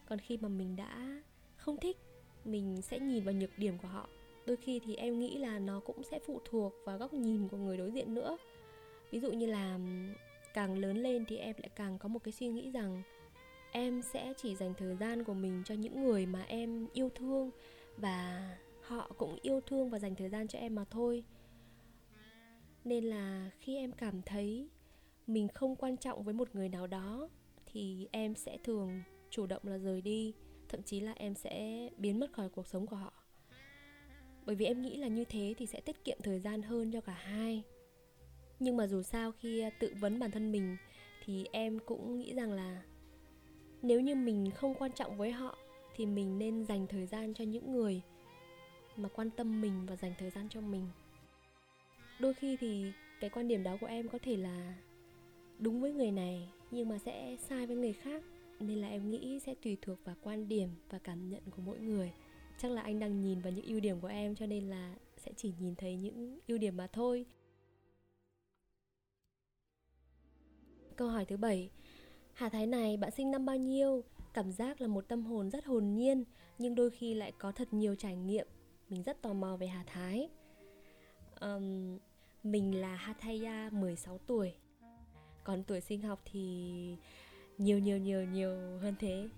Còn 0.06 0.20
khi 0.20 0.38
mà 0.38 0.50
mình 0.50 0.76
đã 0.76 1.22
không 1.58 1.78
thích, 1.78 1.98
mình 2.46 2.82
sẽ 2.82 3.00
nhìn 3.00 3.24
vào 3.24 3.34
nhược 3.34 3.50
điểm 3.58 3.78
của 3.82 3.88
họ. 3.88 4.10
Đôi 4.46 4.58
khi 4.58 4.80
thì 4.86 4.96
em 4.96 5.20
nghĩ 5.20 5.38
là 5.38 5.60
nó 5.60 5.80
cũng 5.80 6.04
sẽ 6.04 6.20
phụ 6.26 6.42
thuộc 6.46 6.74
vào 6.86 6.98
góc 6.98 7.14
nhìn 7.14 7.48
của 7.48 7.58
người 7.58 7.78
đối 7.78 7.92
diện 7.92 8.14
nữa. 8.14 8.38
Ví 9.12 9.20
dụ 9.20 9.32
như 9.32 9.46
là 9.46 9.80
càng 10.54 10.78
lớn 10.78 10.98
lên 10.98 11.26
thì 11.28 11.38
em 11.38 11.56
lại 11.60 11.70
càng 11.76 11.98
có 12.00 12.08
một 12.08 12.24
cái 12.24 12.32
suy 12.32 12.48
nghĩ 12.48 12.72
rằng 12.72 13.04
em 13.78 14.02
sẽ 14.02 14.34
chỉ 14.38 14.56
dành 14.56 14.74
thời 14.78 14.96
gian 14.96 15.24
của 15.24 15.34
mình 15.34 15.64
cho 15.66 15.76
những 15.76 16.04
người 16.04 16.26
mà 16.26 16.42
em 16.42 16.88
yêu 16.94 17.10
thương 17.16 17.52
và 17.98 18.50
họ 18.82 19.12
cũng 19.18 19.38
yêu 19.42 19.62
thương 19.62 19.90
và 19.90 20.00
dành 20.00 20.16
thời 20.16 20.30
gian 20.30 20.48
cho 20.48 20.60
em 20.60 20.76
mà 20.76 20.86
thôi. 20.92 21.24
Nên 22.84 23.04
là 23.04 23.50
khi 23.60 23.78
em 23.78 23.92
cảm 23.92 24.22
thấy 24.22 24.70
mình 25.28 25.48
không 25.48 25.76
quan 25.76 25.98
trọng 25.98 26.24
với 26.24 26.34
một 26.34 26.56
người 26.56 26.70
nào 26.70 26.88
đó, 26.88 27.30
thì 27.66 28.08
em 28.12 28.36
sẽ 28.36 28.58
thường 28.64 29.02
chủ 29.30 29.46
động 29.46 29.62
là 29.64 29.78
rời 29.78 30.02
đi, 30.02 30.34
thậm 30.70 30.84
chí 30.84 31.00
là 31.00 31.14
em 31.16 31.36
sẽ 31.36 31.90
biến 31.98 32.20
mất 32.20 32.32
khỏi 32.34 32.50
cuộc 32.50 32.68
sống 32.68 32.88
của 32.88 32.96
họ. 32.96 33.14
Bởi 34.46 34.56
vì 34.56 34.66
em 34.66 34.82
nghĩ 34.82 34.98
là 34.98 35.08
như 35.08 35.26
thế 35.26 35.54
thì 35.58 35.66
sẽ 35.66 35.82
tiết 35.82 36.04
kiệm 36.04 36.18
thời 36.24 36.40
gian 36.40 36.62
hơn 36.62 36.92
cho 36.92 37.02
cả 37.02 37.14
hai. 37.14 37.64
Nhưng 38.60 38.78
mà 38.78 38.88
dù 38.88 39.02
sao 39.02 39.32
khi 39.32 39.64
tự 39.80 39.94
vấn 40.00 40.20
bản 40.20 40.32
thân 40.32 40.52
mình, 40.52 40.78
thì 41.26 41.46
em 41.52 41.80
cũng 41.86 42.18
nghĩ 42.18 42.34
rằng 42.34 42.52
là 42.52 42.84
nếu 43.82 44.02
như 44.02 44.16
mình 44.16 44.52
không 44.56 44.76
quan 44.76 44.92
trọng 44.92 45.18
với 45.18 45.32
họ, 45.32 45.58
thì 45.96 46.06
mình 46.06 46.40
nên 46.40 46.66
dành 46.66 46.88
thời 46.88 47.06
gian 47.06 47.34
cho 47.34 47.44
những 47.44 47.72
người 47.72 48.02
mà 48.96 49.10
quan 49.10 49.30
tâm 49.30 49.62
mình 49.62 49.86
và 49.86 49.96
dành 49.96 50.14
thời 50.18 50.30
gian 50.30 50.50
cho 50.50 50.62
mình. 50.62 50.88
Đôi 52.20 52.34
khi 52.34 52.58
thì 52.58 52.92
cái 53.20 53.30
quan 53.30 53.48
điểm 53.48 53.64
đó 53.64 53.78
của 53.82 53.88
em 53.88 54.10
có 54.10 54.20
thể 54.22 54.38
là 54.38 54.76
đúng 55.60 55.82
với 55.82 55.94
người 55.94 56.12
này, 56.12 56.50
nhưng 56.72 56.90
mà 56.90 56.98
sẽ 56.98 57.38
sai 57.40 57.68
với 57.68 57.76
người 57.76 57.94
khác. 57.94 58.24
Nên 58.60 58.78
là 58.78 58.88
em 58.88 59.10
nghĩ 59.10 59.40
sẽ 59.40 59.56
tùy 59.64 59.78
thuộc 59.82 59.98
vào 60.04 60.16
quan 60.22 60.48
điểm 60.48 60.70
và 60.90 61.00
cảm 61.00 61.30
nhận 61.30 61.42
của 61.56 61.62
mỗi 61.66 61.80
người. 61.80 62.12
Chắc 62.60 62.72
là 62.72 62.82
anh 62.82 63.00
đang 63.00 63.22
nhìn 63.22 63.42
vào 63.42 63.54
những 63.54 63.66
ưu 63.66 63.80
điểm 63.80 64.00
của 64.00 64.08
em, 64.08 64.36
cho 64.36 64.46
nên 64.46 64.70
là 64.70 64.96
sẽ 65.18 65.32
chỉ 65.36 65.54
nhìn 65.60 65.76
thấy 65.76 65.96
những 65.96 66.40
ưu 66.48 66.58
điểm 66.58 66.78
mà 66.78 66.88
thôi. 66.88 67.26
Câu 70.96 71.08
hỏi 71.08 71.26
thứ 71.26 71.38
bảy. 71.38 71.70
Hà 72.38 72.50
Thái 72.50 72.68
này, 72.68 72.98
bạn 72.98 73.12
sinh 73.12 73.32
năm 73.32 73.46
bao 73.46 73.56
nhiêu? 73.56 74.04
Cảm 74.34 74.52
giác 74.52 74.82
là 74.82 74.88
một 74.88 75.08
tâm 75.08 75.26
hồn 75.26 75.50
rất 75.50 75.66
hồn 75.66 75.96
nhiên, 75.96 76.24
nhưng 76.58 76.76
đôi 76.76 76.90
khi 76.90 77.14
lại 77.14 77.32
có 77.38 77.52
thật 77.52 77.74
nhiều 77.74 77.96
trải 77.96 78.16
nghiệm. 78.16 78.48
Mình 78.90 79.04
rất 79.04 79.22
tò 79.22 79.34
mò 79.34 79.56
về 79.56 79.68
Hà 79.68 79.84
Thái. 79.88 80.30
Um, 81.42 81.98
mình 82.44 82.82
là 82.82 82.96
Hathaya 82.96 83.70
16 83.74 84.18
tuổi 84.18 84.54
Còn 85.44 85.64
tuổi 85.64 85.82
sinh 85.82 86.02
học 86.02 86.22
thì 86.26 86.96
nhiều 87.58 87.80
nhiều 87.80 87.98
nhiều 87.98 88.24
nhiều 88.24 88.50
hơn 88.82 88.96
thế 89.00 89.30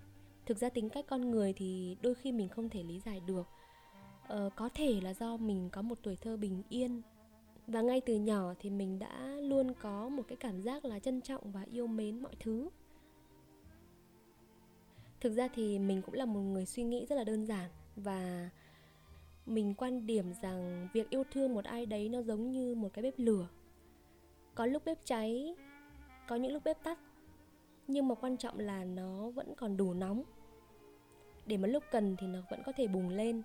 Thực 0.46 0.58
ra 0.58 0.70
tính 0.70 0.90
cách 0.90 1.06
con 1.08 1.32
người 1.32 1.54
thì 1.54 1.98
đôi 2.02 2.16
khi 2.16 2.32
mình 2.32 2.50
không 2.50 2.70
thể 2.70 2.84
lý 2.84 3.00
giải 3.00 3.22
được 3.26 3.48
ờ, 4.28 4.50
Có 4.56 4.70
thể 4.74 5.02
là 5.02 5.14
do 5.14 5.38
mình 5.38 5.70
có 5.72 5.82
một 5.82 5.98
tuổi 6.04 6.16
thơ 6.16 6.38
bình 6.38 6.64
yên 6.70 7.02
và 7.68 7.82
ngay 7.82 8.02
từ 8.02 8.16
nhỏ 8.16 8.54
thì 8.60 8.70
mình 8.70 9.00
đã 9.00 9.36
luôn 9.42 9.74
có 9.82 10.10
một 10.10 10.24
cái 10.28 10.36
cảm 10.36 10.62
giác 10.62 10.86
là 10.86 11.00
trân 11.00 11.22
trọng 11.22 11.52
và 11.52 11.66
yêu 11.72 11.88
mến 11.88 12.20
mọi 12.20 12.36
thứ 12.40 12.70
thực 15.22 15.34
ra 15.34 15.48
thì 15.48 15.80
mình 15.80 16.02
cũng 16.02 16.16
là 16.16 16.26
một 16.26 16.40
người 16.40 16.66
suy 16.66 16.84
nghĩ 16.84 17.06
rất 17.06 17.16
là 17.16 17.24
đơn 17.24 17.46
giản 17.46 17.70
và 17.96 18.50
mình 19.46 19.74
quan 19.74 20.08
điểm 20.08 20.34
rằng 20.42 20.88
việc 20.94 21.10
yêu 21.10 21.24
thương 21.32 21.54
một 21.54 21.66
ai 21.66 21.86
đấy 21.86 22.10
nó 22.10 22.22
giống 22.22 22.52
như 22.52 22.76
một 22.76 22.90
cái 22.94 23.04
bếp 23.04 23.14
lửa. 23.18 23.48
Có 24.56 24.66
lúc 24.66 24.86
bếp 24.86 24.98
cháy 25.06 25.56
có 26.28 26.36
những 26.36 26.54
lúc 26.54 26.64
bếp 26.64 26.84
tắt 26.84 27.00
nhưng 27.88 28.08
mà 28.08 28.16
quan 28.16 28.38
trọng 28.38 28.60
là 28.60 28.84
nó 28.84 29.30
vẫn 29.30 29.54
còn 29.56 29.78
đủ 29.78 29.94
nóng. 29.94 30.24
Để 31.46 31.58
mà 31.58 31.68
lúc 31.68 31.84
cần 31.92 32.16
thì 32.20 32.28
nó 32.28 32.40
vẫn 32.50 32.64
có 32.66 32.72
thể 32.72 32.88
bùng 32.88 33.10
lên. 33.10 33.42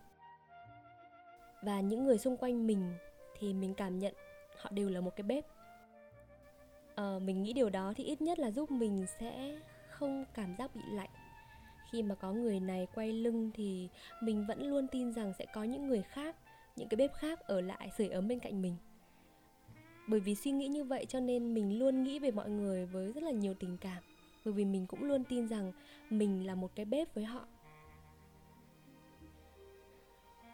Và 1.62 1.80
những 1.80 2.04
người 2.04 2.18
xung 2.18 2.36
quanh 2.36 2.66
mình 2.66 2.92
thì 3.38 3.52
mình 3.52 3.74
cảm 3.74 3.98
nhận 3.98 4.14
họ 4.56 4.70
đều 4.70 4.90
là 4.90 5.00
một 5.00 5.16
cái 5.16 5.24
bếp. 5.24 5.46
À, 6.94 7.18
mình 7.22 7.42
nghĩ 7.42 7.52
điều 7.52 7.70
đó 7.70 7.92
thì 7.96 8.04
ít 8.04 8.22
nhất 8.22 8.38
là 8.38 8.50
giúp 8.50 8.70
mình 8.70 9.06
sẽ 9.20 9.60
không 9.90 10.24
cảm 10.34 10.54
giác 10.58 10.76
bị 10.76 10.82
lạnh 10.90 11.10
khi 11.90 12.02
mà 12.02 12.14
có 12.14 12.32
người 12.32 12.60
này 12.60 12.86
quay 12.94 13.12
lưng 13.12 13.50
thì 13.54 13.88
mình 14.22 14.44
vẫn 14.48 14.66
luôn 14.66 14.86
tin 14.88 15.12
rằng 15.12 15.32
sẽ 15.38 15.46
có 15.54 15.64
những 15.64 15.86
người 15.86 16.02
khác, 16.02 16.36
những 16.76 16.88
cái 16.88 16.96
bếp 16.96 17.14
khác 17.14 17.40
ở 17.40 17.60
lại, 17.60 17.90
sưởi 17.98 18.08
ấm 18.08 18.28
bên 18.28 18.38
cạnh 18.38 18.62
mình. 18.62 18.76
Bởi 20.06 20.20
vì 20.20 20.34
suy 20.34 20.50
nghĩ 20.50 20.68
như 20.68 20.84
vậy 20.84 21.06
cho 21.06 21.20
nên 21.20 21.54
mình 21.54 21.78
luôn 21.78 22.02
nghĩ 22.04 22.18
về 22.18 22.30
mọi 22.30 22.50
người 22.50 22.86
với 22.86 23.12
rất 23.12 23.22
là 23.22 23.30
nhiều 23.30 23.54
tình 23.54 23.76
cảm. 23.80 24.02
Bởi 24.44 24.54
vì 24.54 24.64
mình 24.64 24.86
cũng 24.86 25.02
luôn 25.04 25.24
tin 25.24 25.48
rằng 25.48 25.72
mình 26.10 26.46
là 26.46 26.54
một 26.54 26.70
cái 26.74 26.84
bếp 26.84 27.14
với 27.14 27.24
họ. 27.24 27.46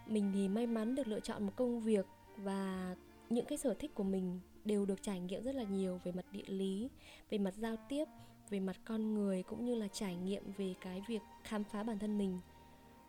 Mình 0.06 0.30
thì 0.34 0.49
may 0.49 0.66
mắn 0.66 0.94
được 0.94 1.08
lựa 1.08 1.20
chọn 1.20 1.46
một 1.46 1.52
công 1.56 1.80
việc 1.80 2.06
và 2.37 2.96
những 3.30 3.44
cái 3.44 3.58
sở 3.58 3.75
thích 3.75 3.94
của 3.94 4.02
mình 4.02 4.40
đều 4.64 4.87
được 4.87 5.02
trải 5.02 5.20
nghiệm 5.20 5.42
rất 5.42 5.54
là 5.54 5.62
nhiều 5.62 6.00
về 6.04 6.12
mặt 6.12 6.25
địa 6.32 6.44
lý, 6.46 6.88
về 7.30 7.38
mặt 7.38 7.54
giao 7.56 7.76
tiếp 7.88 8.04
về 8.50 8.61
mặt 8.61 8.76
con 8.85 9.14
người 9.14 9.42
cũng 9.42 9.64
như 9.64 9.75
là 9.75 9.88
trải 9.88 10.16
nghiệm 10.16 10.52
về 10.57 10.75
cái 10.80 11.02
việc 11.09 11.23
khám 11.45 11.64
phá 11.64 11.83
bản 11.83 11.99
thân 11.99 12.19
mình. 12.19 12.40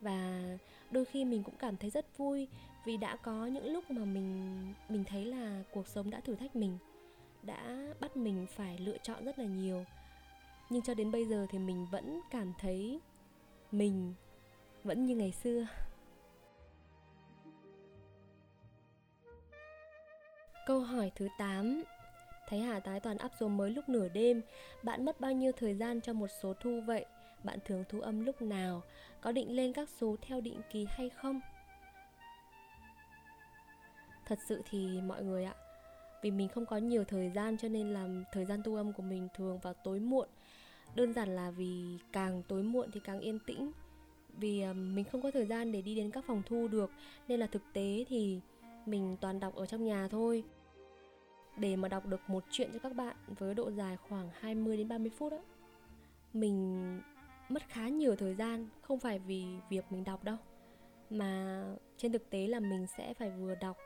Và 0.01 0.41
đôi 0.91 1.05
khi 1.05 1.25
mình 1.25 1.43
cũng 1.43 1.55
cảm 1.59 1.77
thấy 1.77 1.89
rất 1.89 2.17
vui 2.17 2.47
vì 2.85 2.97
đã 2.97 3.15
có 3.15 3.45
những 3.45 3.73
lúc 3.73 3.91
mà 3.91 4.05
mình 4.05 4.73
mình 4.89 5.03
thấy 5.03 5.25
là 5.25 5.63
cuộc 5.73 5.87
sống 5.87 6.09
đã 6.09 6.19
thử 6.19 6.35
thách 6.35 6.55
mình, 6.55 6.77
đã 7.43 7.93
bắt 7.99 8.17
mình 8.17 8.45
phải 8.49 8.77
lựa 8.77 8.97
chọn 8.97 9.25
rất 9.25 9.39
là 9.39 9.45
nhiều. 9.45 9.85
Nhưng 10.69 10.81
cho 10.81 10.93
đến 10.93 11.11
bây 11.11 11.25
giờ 11.25 11.47
thì 11.49 11.59
mình 11.59 11.87
vẫn 11.91 12.21
cảm 12.31 12.53
thấy 12.59 12.99
mình 13.71 14.13
vẫn 14.83 15.05
như 15.05 15.15
ngày 15.15 15.31
xưa. 15.31 15.67
Câu 20.65 20.79
hỏi 20.79 21.11
thứ 21.15 21.27
8 21.37 21.83
Thấy 22.51 22.59
Hà 22.59 22.79
tái 22.79 22.99
toàn 22.99 23.17
áp 23.17 23.31
số 23.39 23.47
mới 23.47 23.69
lúc 23.69 23.89
nửa 23.89 24.07
đêm 24.09 24.41
Bạn 24.83 25.05
mất 25.05 25.19
bao 25.19 25.31
nhiêu 25.31 25.51
thời 25.51 25.75
gian 25.75 26.01
cho 26.01 26.13
một 26.13 26.27
số 26.41 26.53
thu 26.53 26.81
vậy? 26.85 27.05
Bạn 27.43 27.59
thường 27.65 27.83
thu 27.89 28.01
âm 28.01 28.25
lúc 28.25 28.41
nào? 28.41 28.81
Có 29.21 29.31
định 29.31 29.55
lên 29.55 29.73
các 29.73 29.89
số 29.89 30.15
theo 30.21 30.41
định 30.41 30.61
kỳ 30.71 30.85
hay 30.89 31.09
không? 31.09 31.41
Thật 34.25 34.39
sự 34.47 34.61
thì 34.69 35.01
mọi 35.01 35.23
người 35.23 35.43
ạ, 35.43 35.55
Vì 36.23 36.31
mình 36.31 36.47
không 36.47 36.65
có 36.65 36.77
nhiều 36.77 37.03
thời 37.03 37.29
gian 37.29 37.57
cho 37.57 37.67
nên 37.67 37.93
là 37.93 38.07
thời 38.31 38.45
gian 38.45 38.63
thu 38.63 38.75
âm 38.75 38.93
của 38.93 39.03
mình 39.03 39.27
thường 39.33 39.59
vào 39.59 39.73
tối 39.73 39.99
muộn 39.99 40.27
Đơn 40.95 41.13
giản 41.13 41.35
là 41.35 41.51
vì 41.51 41.97
càng 42.11 42.43
tối 42.47 42.63
muộn 42.63 42.91
thì 42.93 42.99
càng 43.03 43.19
yên 43.19 43.39
tĩnh 43.39 43.71
Vì 44.37 44.61
à, 44.61 44.73
mình 44.73 45.05
không 45.11 45.21
có 45.21 45.31
thời 45.31 45.45
gian 45.45 45.71
để 45.71 45.81
đi 45.81 45.95
đến 45.95 46.11
các 46.11 46.23
phòng 46.27 46.41
thu 46.45 46.67
được, 46.67 46.91
Nên 47.27 47.39
là 47.39 47.47
thực 47.47 47.63
tế 47.73 48.05
thì 48.07 48.39
mình 48.85 49.17
toàn 49.21 49.39
đọc 49.39 49.55
ở 49.55 49.65
trong 49.65 49.85
nhà 49.85 50.07
thôi 50.07 50.43
để 51.57 51.75
mà 51.75 51.87
đọc 51.87 52.05
được 52.05 52.21
một 52.27 52.43
chuyện 52.51 52.69
cho 52.73 52.79
các 52.79 52.95
bạn 52.95 53.15
với 53.27 53.55
độ 53.55 53.71
dài 53.71 53.97
khoảng 53.97 54.29
20 54.39 54.77
đến 54.77 54.87
30 54.87 55.11
phút 55.17 55.31
đó. 55.31 55.39
Mình 56.33 57.01
mất 57.49 57.63
khá 57.67 57.89
nhiều 57.89 58.15
thời 58.15 58.35
gian, 58.35 58.67
không 58.81 58.99
phải 58.99 59.19
vì 59.19 59.45
việc 59.69 59.85
mình 59.91 60.03
đọc 60.03 60.23
đâu, 60.23 60.37
mà 61.09 61.63
trên 61.97 62.11
thực 62.11 62.29
tế 62.29 62.47
là 62.47 62.59
mình 62.59 62.87
sẽ 62.97 63.13
phải 63.13 63.29
vừa 63.29 63.55
đọc, 63.55 63.77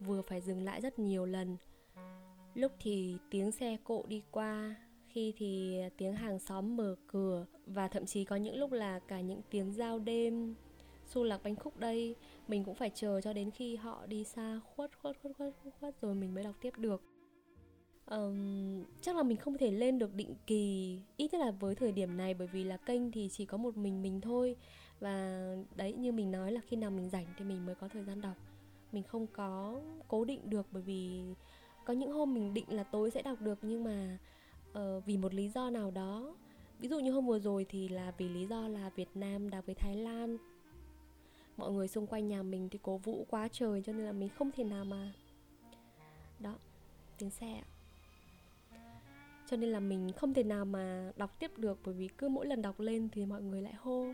vừa 0.00 0.22
phải 0.22 0.40
dừng 0.40 0.62
lại 0.62 0.80
rất 0.80 0.98
nhiều 0.98 1.26
lần 1.26 1.56
lúc 2.54 2.72
thì 2.80 3.16
tiếng 3.30 3.52
xe 3.52 3.76
cộ 3.84 4.04
đi 4.08 4.22
qua, 4.30 4.74
khi 5.08 5.34
thì 5.36 5.80
tiếng 5.96 6.14
hàng 6.14 6.38
xóm 6.38 6.76
mở 6.76 6.96
cửa, 7.06 7.46
và 7.66 7.88
thậm 7.88 8.06
chí 8.06 8.24
có 8.24 8.36
những 8.36 8.56
lúc 8.56 8.72
là 8.72 8.98
cả 8.98 9.20
những 9.20 9.40
tiếng 9.50 9.72
giao 9.72 9.98
đêm 9.98 10.54
xu 11.06 11.24
lạc 11.24 11.40
bánh 11.42 11.56
khúc 11.56 11.76
đây, 11.78 12.14
mình 12.48 12.64
cũng 12.64 12.74
phải 12.74 12.90
chờ 12.94 13.20
cho 13.20 13.32
đến 13.32 13.50
khi 13.50 13.76
họ 13.76 14.06
đi 14.06 14.24
xa 14.24 14.60
khuất 14.64 14.98
khuất 14.98 15.16
khuất 15.22 15.32
khuất 15.36 15.54
khuất 15.80 16.00
rồi 16.00 16.14
mình 16.14 16.34
mới 16.34 16.44
đọc 16.44 16.54
tiếp 16.60 16.72
được 16.76 17.02
um, 18.12 18.84
chắc 19.00 19.16
là 19.16 19.22
mình 19.22 19.36
không 19.36 19.58
thể 19.58 19.70
lên 19.70 19.98
được 19.98 20.14
định 20.14 20.34
kỳ 20.46 20.98
ít 21.16 21.32
nhất 21.32 21.38
là 21.38 21.50
với 21.50 21.74
thời 21.74 21.92
điểm 21.92 22.16
này 22.16 22.34
bởi 22.34 22.46
vì 22.46 22.64
là 22.64 22.76
kênh 22.76 23.10
thì 23.10 23.28
chỉ 23.32 23.44
có 23.46 23.56
một 23.56 23.76
mình 23.76 24.02
mình 24.02 24.20
thôi. 24.20 24.56
Và 25.00 25.56
đấy 25.76 25.92
như 25.92 26.12
mình 26.12 26.30
nói 26.30 26.52
là 26.52 26.60
khi 26.66 26.76
nào 26.76 26.90
mình 26.90 27.10
rảnh 27.10 27.26
thì 27.38 27.44
mình 27.44 27.66
mới 27.66 27.74
có 27.74 27.88
thời 27.88 28.04
gian 28.04 28.20
đọc. 28.20 28.36
Mình 28.92 29.02
không 29.02 29.26
có 29.26 29.80
cố 30.08 30.24
định 30.24 30.50
được 30.50 30.66
bởi 30.70 30.82
vì 30.82 31.22
có 31.84 31.92
những 31.92 32.12
hôm 32.12 32.34
mình 32.34 32.54
định 32.54 32.66
là 32.68 32.84
tối 32.84 33.10
sẽ 33.10 33.22
đọc 33.22 33.40
được 33.40 33.58
nhưng 33.62 33.84
mà 33.84 34.18
uh, 34.70 35.06
vì 35.06 35.16
một 35.16 35.34
lý 35.34 35.48
do 35.48 35.70
nào 35.70 35.90
đó. 35.90 36.36
Ví 36.78 36.88
dụ 36.88 37.00
như 37.00 37.12
hôm 37.12 37.26
vừa 37.26 37.38
rồi 37.38 37.66
thì 37.68 37.88
là 37.88 38.12
vì 38.18 38.28
lý 38.28 38.46
do 38.46 38.68
là 38.68 38.90
Việt 38.96 39.08
Nam 39.14 39.50
đọc 39.50 39.66
với 39.66 39.74
Thái 39.74 39.96
Lan. 39.96 40.36
Mọi 41.56 41.72
người 41.72 41.88
xung 41.88 42.06
quanh 42.06 42.28
nhà 42.28 42.42
mình 42.42 42.68
thì 42.68 42.78
cố 42.82 42.96
vũ 42.96 43.26
quá 43.30 43.48
trời 43.52 43.82
cho 43.82 43.92
nên 43.92 44.06
là 44.06 44.12
mình 44.12 44.28
không 44.28 44.50
thể 44.50 44.64
nào 44.64 44.84
mà. 44.84 45.12
Đó 46.38 46.54
tiếng 47.18 47.30
xe 47.30 47.52
ạ 47.52 47.71
cho 49.52 49.58
nên 49.58 49.70
là 49.70 49.80
mình 49.80 50.12
không 50.16 50.34
thể 50.34 50.42
nào 50.42 50.64
mà 50.64 51.12
đọc 51.16 51.38
tiếp 51.38 51.50
được 51.56 51.78
bởi 51.84 51.94
vì 51.94 52.08
cứ 52.08 52.28
mỗi 52.28 52.46
lần 52.46 52.62
đọc 52.62 52.80
lên 52.80 53.08
thì 53.12 53.26
mọi 53.26 53.42
người 53.42 53.62
lại 53.62 53.72
hô. 53.78 54.06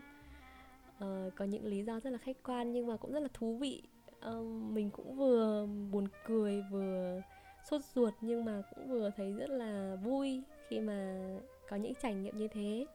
Uh, 0.97 1.35
có 1.35 1.45
những 1.45 1.65
lý 1.65 1.83
do 1.83 1.99
rất 1.99 2.09
là 2.09 2.17
khách 2.17 2.43
quan 2.43 2.71
nhưng 2.71 2.87
mà 2.87 2.97
cũng 2.97 3.11
rất 3.11 3.19
là 3.19 3.27
thú 3.33 3.57
vị. 3.57 3.83
Uh, 4.29 4.45
mình 4.71 4.89
cũng 4.89 5.15
vừa 5.15 5.67
buồn 5.91 6.07
cười 6.25 6.63
vừa 6.71 7.21
sốt 7.69 7.81
ruột 7.95 8.13
nhưng 8.21 8.45
mà 8.45 8.61
cũng 8.75 8.89
vừa 8.89 9.09
thấy 9.17 9.33
rất 9.33 9.49
là 9.49 9.95
vui 10.03 10.41
khi 10.67 10.79
mà 10.79 11.27
có 11.69 11.75
những 11.75 11.93
trải 12.01 12.13
nghiệm 12.13 12.37
như 12.37 12.47
thế. 12.47 12.85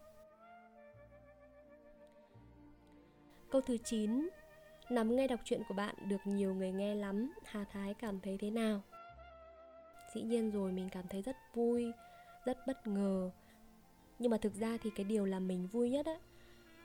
Câu 3.50 3.60
thứ 3.60 3.76
9 3.84 4.28
Nắm 4.90 5.16
nghe 5.16 5.28
đọc 5.28 5.40
truyện 5.44 5.62
của 5.68 5.74
bạn 5.74 5.94
được 6.08 6.20
nhiều 6.24 6.54
người 6.54 6.72
nghe 6.72 6.94
lắm 6.94 7.32
Hà 7.44 7.64
Thái 7.64 7.94
cảm 7.94 8.20
thấy 8.20 8.38
thế 8.40 8.50
nào? 8.50 8.80
Dĩ 10.14 10.22
nhiên 10.22 10.50
rồi 10.50 10.72
mình 10.72 10.88
cảm 10.92 11.04
thấy 11.08 11.22
rất 11.22 11.36
vui. 11.54 11.92
Rất 12.44 12.66
bất 12.66 12.86
ngờ. 12.86 13.30
Nhưng 14.18 14.30
mà 14.30 14.36
thực 14.36 14.54
ra 14.54 14.78
thì 14.82 14.90
cái 14.90 15.04
điều 15.04 15.24
làm 15.24 15.48
mình 15.48 15.66
vui 15.66 15.90
nhất 15.90 16.06
á 16.06 16.16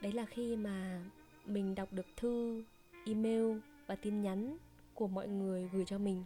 Đấy 0.02 0.12
là 0.12 0.24
khi 0.24 0.56
mà 0.56 1.02
mình 1.46 1.74
đọc 1.74 1.92
được 1.92 2.06
thư, 2.16 2.64
email 3.06 3.58
và 3.86 3.96
tin 3.96 4.22
nhắn 4.22 4.56
của 4.94 5.06
mọi 5.06 5.28
người 5.28 5.68
gửi 5.72 5.84
cho 5.84 5.98
mình. 5.98 6.24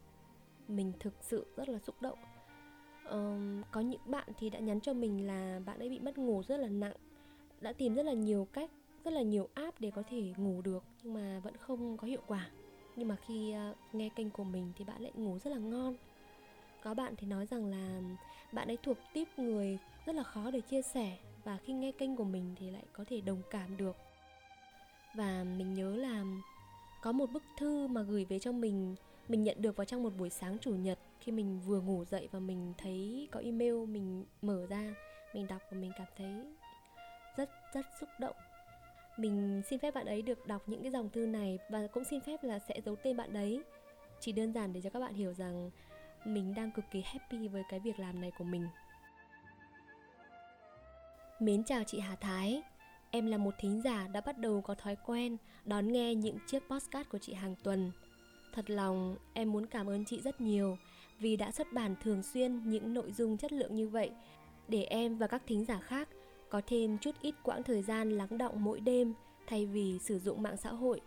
Mình 0.68 0.92
thực 1.00 1.14
sự 1.20 1.46
rất 1.56 1.68
là 1.68 1.78
xúc 1.78 1.94
động. 2.00 2.18
Um, 3.10 3.62
Có 3.70 3.80
những 3.80 4.00
bạn 4.06 4.28
thì 4.38 4.50
đã 4.50 4.58
nhắn 4.58 4.80
cho 4.80 4.92
mình 4.92 5.26
là 5.26 5.60
bạn 5.66 5.78
ấy 5.78 5.88
bị 5.88 5.98
mất 5.98 6.18
ngủ 6.18 6.42
rất 6.42 6.56
là 6.56 6.68
nặng 6.68 6.96
Đã 7.60 7.72
tìm 7.72 7.94
rất 7.94 8.02
là 8.02 8.12
nhiều 8.12 8.48
cách 8.52 8.70
rất 9.04 9.10
là 9.10 9.22
nhiều 9.22 9.48
app 9.54 9.80
để 9.80 9.90
có 9.90 10.02
thể 10.10 10.32
ngủ 10.36 10.62
được 10.62 10.84
nhưng 11.02 11.14
mà 11.14 11.40
vẫn 11.44 11.56
không 11.56 11.96
có 11.96 12.06
hiệu 12.06 12.20
quả. 12.26 12.50
Nhưng 12.96 13.08
mà 13.08 13.16
khi 13.16 13.54
uh, 13.70 13.94
nghe 13.94 14.08
kênh 14.08 14.30
của 14.30 14.44
mình 14.44 14.72
thì 14.76 14.84
bạn 14.84 15.02
lại 15.02 15.12
ngủ 15.14 15.38
rất 15.38 15.50
là 15.50 15.58
ngon. 15.58 15.96
Có 16.82 16.94
bạn 16.94 17.14
thì 17.16 17.26
nói 17.26 17.46
rằng 17.46 17.66
là 17.66 18.00
bạn 18.52 18.68
ấy 18.68 18.78
thuộc 18.82 18.96
tiếp 19.12 19.28
người 19.36 19.78
rất 20.06 20.14
là 20.14 20.22
khó 20.22 20.50
để 20.50 20.60
chia 20.60 20.82
sẻ 20.82 21.16
và 21.44 21.58
khi 21.64 21.72
nghe 21.72 21.92
kênh 21.92 22.16
của 22.16 22.24
mình 22.24 22.54
thì 22.58 22.70
lại 22.70 22.84
có 22.92 23.04
thể 23.08 23.20
đồng 23.20 23.42
cảm 23.50 23.76
được. 23.76 23.96
Và 25.14 25.44
mình 25.44 25.74
nhớ 25.74 25.96
là 25.96 26.24
có 27.02 27.12
một 27.12 27.30
bức 27.32 27.42
thư 27.58 27.86
mà 27.86 28.02
gửi 28.02 28.24
về 28.24 28.38
cho 28.38 28.52
mình 28.52 28.96
mình 29.28 29.42
nhận 29.42 29.62
được 29.62 29.76
vào 29.76 29.84
trong 29.84 30.02
một 30.02 30.12
buổi 30.18 30.30
sáng 30.30 30.58
chủ 30.58 30.70
nhật 30.70 30.98
khi 31.20 31.32
mình 31.32 31.60
vừa 31.66 31.80
ngủ 31.80 32.04
dậy 32.04 32.28
và 32.32 32.38
mình 32.38 32.72
thấy 32.78 33.28
có 33.32 33.40
email 33.40 33.74
mình 33.74 34.24
mở 34.42 34.66
ra, 34.66 34.94
mình 35.34 35.46
đọc 35.46 35.62
và 35.70 35.78
mình 35.78 35.92
cảm 35.98 36.06
thấy 36.16 36.32
rất 37.36 37.50
rất 37.74 37.86
xúc 38.00 38.08
động. 38.20 38.36
Mình 39.16 39.62
xin 39.66 39.78
phép 39.78 39.94
bạn 39.94 40.06
ấy 40.06 40.22
được 40.22 40.46
đọc 40.46 40.62
những 40.66 40.82
cái 40.82 40.92
dòng 40.92 41.10
thư 41.10 41.26
này 41.26 41.58
và 41.70 41.86
cũng 41.86 42.04
xin 42.04 42.20
phép 42.20 42.44
là 42.44 42.58
sẽ 42.58 42.80
giấu 42.84 42.96
tên 42.96 43.16
bạn 43.16 43.32
đấy 43.32 43.62
chỉ 44.20 44.32
đơn 44.32 44.52
giản 44.52 44.72
để 44.72 44.80
cho 44.80 44.90
các 44.90 45.00
bạn 45.00 45.14
hiểu 45.14 45.34
rằng 45.34 45.70
mình 46.24 46.54
đang 46.54 46.70
cực 46.70 46.84
kỳ 46.90 47.02
happy 47.02 47.48
với 47.48 47.62
cái 47.68 47.80
việc 47.80 47.98
làm 47.98 48.20
này 48.20 48.30
của 48.38 48.44
mình. 48.44 48.68
Mến 51.40 51.64
chào 51.64 51.84
chị 51.84 52.00
hà 52.00 52.16
thái. 52.16 52.62
Em 53.10 53.26
là 53.26 53.38
một 53.38 53.54
thính 53.58 53.82
giả 53.84 54.08
đã 54.08 54.20
bắt 54.20 54.38
đầu 54.38 54.60
có 54.60 54.74
thói 54.74 54.96
quen 55.06 55.36
đón 55.64 55.92
nghe 55.92 56.14
những 56.14 56.38
chiếc 56.46 56.62
postcard 56.68 57.08
của 57.08 57.18
chị 57.18 57.32
hàng 57.34 57.54
tuần. 57.62 57.92
Thật 58.52 58.70
lòng, 58.70 59.16
em 59.32 59.52
muốn 59.52 59.66
cảm 59.66 59.86
ơn 59.86 60.04
chị 60.04 60.20
rất 60.20 60.40
nhiều 60.40 60.78
vì 61.18 61.36
đã 61.36 61.52
xuất 61.52 61.72
bản 61.72 61.94
thường 62.02 62.22
xuyên 62.22 62.70
những 62.70 62.94
nội 62.94 63.12
dung 63.12 63.36
chất 63.36 63.52
lượng 63.52 63.76
như 63.76 63.88
vậy 63.88 64.10
để 64.68 64.82
em 64.82 65.18
và 65.18 65.26
các 65.26 65.42
thính 65.46 65.64
giả 65.64 65.78
khác 65.78 66.08
có 66.48 66.60
thêm 66.66 66.98
chút 66.98 67.14
ít 67.20 67.34
quãng 67.42 67.62
thời 67.62 67.82
gian 67.82 68.10
lắng 68.10 68.38
động 68.38 68.64
mỗi 68.64 68.80
đêm 68.80 69.14
thay 69.46 69.66
vì 69.66 69.98
sử 69.98 70.18
dụng 70.18 70.42
mạng 70.42 70.56
xã 70.56 70.70
hội. 70.70 71.00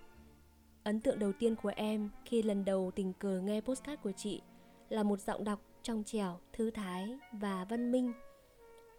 Ấn 0.83 1.00
tượng 1.00 1.19
đầu 1.19 1.33
tiên 1.39 1.55
của 1.55 1.71
em 1.75 2.09
khi 2.25 2.41
lần 2.41 2.65
đầu 2.65 2.91
tình 2.95 3.13
cờ 3.13 3.39
nghe 3.39 3.62
postcard 3.62 4.01
của 4.01 4.12
chị 4.12 4.41
là 4.89 5.03
một 5.03 5.20
giọng 5.20 5.44
đọc 5.44 5.62
trong 5.84 6.03
trẻo, 6.03 6.39
thư 6.53 6.72
thái 6.72 7.20
và 7.32 7.65
văn 7.65 7.91
minh. 7.91 8.13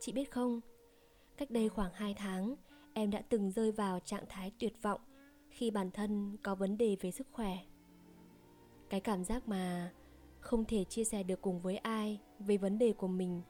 Chị 0.00 0.12
biết 0.12 0.30
không, 0.30 0.60
cách 1.36 1.50
đây 1.50 1.68
khoảng 1.68 1.92
2 1.94 2.14
tháng, 2.14 2.54
em 2.94 3.10
đã 3.10 3.22
từng 3.28 3.50
rơi 3.50 3.72
vào 3.72 4.00
trạng 4.00 4.24
thái 4.28 4.52
tuyệt 4.58 4.82
vọng 4.82 5.00
khi 5.50 5.70
bản 5.70 5.90
thân 5.90 6.36
có 6.42 6.54
vấn 6.54 6.78
đề 6.78 6.96
về 7.00 7.10
sức 7.10 7.26
khỏe. 7.32 7.58
Cái 8.90 9.00
cảm 9.00 9.24
giác 9.24 9.48
mà 9.48 9.92
không 10.40 10.64
thể 10.64 10.84
chia 10.84 11.04
sẻ 11.04 11.22
được 11.22 11.42
cùng 11.42 11.60
với 11.60 11.76
ai 11.76 12.20
về 12.38 12.56
vấn 12.56 12.78
đề 12.78 12.92
của 12.92 13.08
mình, 13.08 13.42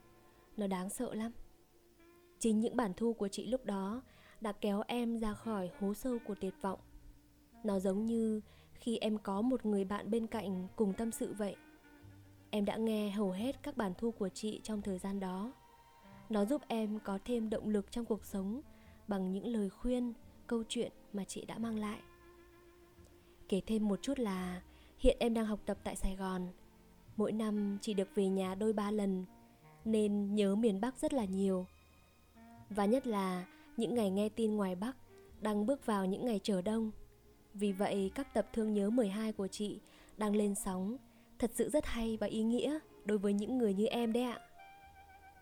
nó 0.57 0.67
đáng 0.67 0.91
sợ 0.91 1.15
lắm. 1.15 1.33
Chính 2.39 2.61
những 2.61 2.77
bản 2.77 2.93
thu 2.97 3.13
của 3.13 3.29
chị 3.29 3.47
lúc 3.47 3.65
đó 3.65 4.03
đã 4.41 4.53
kéo 4.53 4.83
em 4.87 5.19
ra 5.19 5.35
khỏi 5.35 5.71
hố 5.79 5.95
sâu 5.95 6.19
của 6.27 6.35
tuyệt 6.41 6.55
vọng. 6.63 6.81
Nó 7.65 7.79
giống 7.79 8.07
như 8.07 8.41
khi 8.75 8.99
em 8.99 9.19
có 9.19 9.43
một 9.43 9.67
người 9.67 9.85
bạn 9.85 10.11
bên 10.11 10.27
cạnh 10.27 10.69
cùng 10.77 10.93
tâm 10.93 11.13
sự 11.13 11.33
vậy. 11.33 11.57
Em 12.51 12.65
đã 12.65 12.77
nghe 12.77 13.11
hầu 13.11 13.31
hết 13.31 13.63
các 13.63 13.77
bản 13.77 13.93
thu 13.99 14.11
của 14.11 14.29
chị 14.29 14.61
trong 14.63 14.83
thời 14.83 14.99
gian 14.99 15.21
đó. 15.21 15.53
Nó 16.31 16.45
giúp 16.45 16.63
em 16.69 16.99
có 17.05 17.19
thêm 17.25 17.51
động 17.51 17.69
lực 17.69 17.91
trong 17.91 18.05
cuộc 18.05 18.25
sống 18.25 18.61
bằng 19.09 19.33
những 19.33 19.47
lời 19.47 19.71
khuyên, 19.71 20.13
câu 20.47 20.63
chuyện 20.69 20.93
mà 21.13 21.25
chị 21.25 21.45
đã 21.45 21.59
mang 21.59 21.79
lại. 21.79 21.99
Kể 23.49 23.61
thêm 23.67 23.89
một 23.89 23.99
chút 24.03 24.19
là 24.19 24.63
hiện 24.99 25.17
em 25.21 25.35
đang 25.35 25.47
học 25.47 25.61
tập 25.67 25.79
tại 25.85 25.97
Sài 25.97 26.17
Gòn. 26.17 26.49
Mỗi 27.17 27.33
năm 27.33 27.79
chỉ 27.81 27.95
được 27.95 28.09
về 28.15 28.29
nhà 28.29 28.55
đôi 28.55 28.73
ba 28.73 28.91
lần 28.91 29.25
nên 29.85 30.35
nhớ 30.35 30.55
miền 30.55 30.81
Bắc 30.81 30.99
rất 30.99 31.13
là 31.13 31.25
nhiều. 31.25 31.67
Và 32.71 32.85
nhất 32.85 33.07
là 33.07 33.47
những 33.77 33.95
ngày 33.95 34.11
nghe 34.11 34.29
tin 34.29 34.57
ngoài 34.57 34.75
Bắc 34.75 34.97
đang 35.41 35.67
bước 35.67 35.87
vào 35.87 36.07
những 36.07 36.27
ngày 36.27 36.41
trở 36.43 36.63
đông. 36.63 36.91
Vì 37.55 37.73
vậy 37.73 38.11
các 38.15 38.35
tập 38.35 38.49
thương 38.53 38.73
nhớ 38.73 38.91
12 38.91 39.33
của 39.33 39.49
chị 39.49 39.81
đang 40.17 40.37
lên 40.37 40.55
sóng 40.55 40.97
thật 41.39 41.51
sự 41.55 41.69
rất 41.69 41.87
hay 41.87 42.17
và 42.21 42.27
ý 42.27 42.43
nghĩa 42.43 42.79
đối 43.05 43.19
với 43.19 43.33
những 43.33 43.59
người 43.59 43.75
như 43.75 43.87
em 43.87 44.13
đấy 44.13 44.23
ạ. 44.23 44.41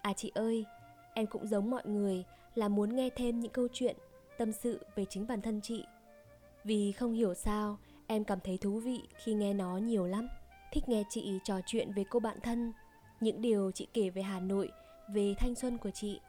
À 0.02 0.12
chị 0.12 0.32
ơi, 0.34 0.64
em 1.14 1.26
cũng 1.26 1.46
giống 1.46 1.70
mọi 1.70 1.82
người 1.86 2.24
là 2.54 2.68
muốn 2.68 2.96
nghe 2.96 3.10
thêm 3.16 3.40
những 3.40 3.52
câu 3.52 3.68
chuyện 3.72 3.96
tâm 4.38 4.52
sự 4.52 4.86
về 4.94 5.04
chính 5.04 5.26
bản 5.26 5.42
thân 5.42 5.60
chị. 5.60 5.84
Vì 6.64 6.92
không 6.92 7.12
hiểu 7.12 7.34
sao, 7.34 7.78
em 8.06 8.24
cảm 8.24 8.40
thấy 8.40 8.58
thú 8.58 8.80
vị 8.80 9.02
khi 9.16 9.34
nghe 9.34 9.54
nó 9.54 9.78
nhiều 9.78 10.06
lắm. 10.06 10.28
Thích 10.72 10.88
nghe 10.88 11.04
chị 11.10 11.38
trò 11.44 11.60
chuyện 11.66 11.92
về 11.92 12.04
cô 12.10 12.20
bạn 12.20 12.40
thân, 12.42 12.72
những 13.20 13.42
điều 13.42 13.70
chị 13.70 13.86
kể 13.92 14.10
về 14.10 14.22
Hà 14.22 14.40
Nội, 14.40 14.70
về 15.08 15.34
thanh 15.38 15.54
xuân 15.54 15.78
của 15.78 15.90
chị. 15.90 16.20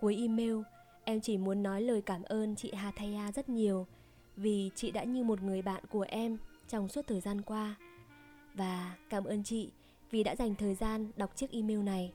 Cuối 0.00 0.16
email, 0.16 0.56
em 1.04 1.20
chỉ 1.20 1.36
muốn 1.36 1.62
nói 1.62 1.82
lời 1.82 2.02
cảm 2.02 2.22
ơn 2.22 2.56
chị 2.56 2.72
Hà 2.72 2.90
Thaya 2.90 3.32
rất 3.32 3.48
nhiều 3.48 3.86
vì 4.36 4.70
chị 4.74 4.90
đã 4.90 5.04
như 5.04 5.24
một 5.24 5.42
người 5.42 5.62
bạn 5.62 5.82
của 5.90 6.06
em 6.08 6.38
trong 6.68 6.88
suốt 6.88 7.06
thời 7.06 7.20
gian 7.20 7.42
qua. 7.42 7.76
Và 8.58 8.96
cảm 9.08 9.24
ơn 9.24 9.44
chị 9.44 9.70
vì 10.10 10.22
đã 10.22 10.36
dành 10.36 10.54
thời 10.54 10.74
gian 10.74 11.10
đọc 11.16 11.36
chiếc 11.36 11.50
email 11.50 11.78
này. 11.78 12.12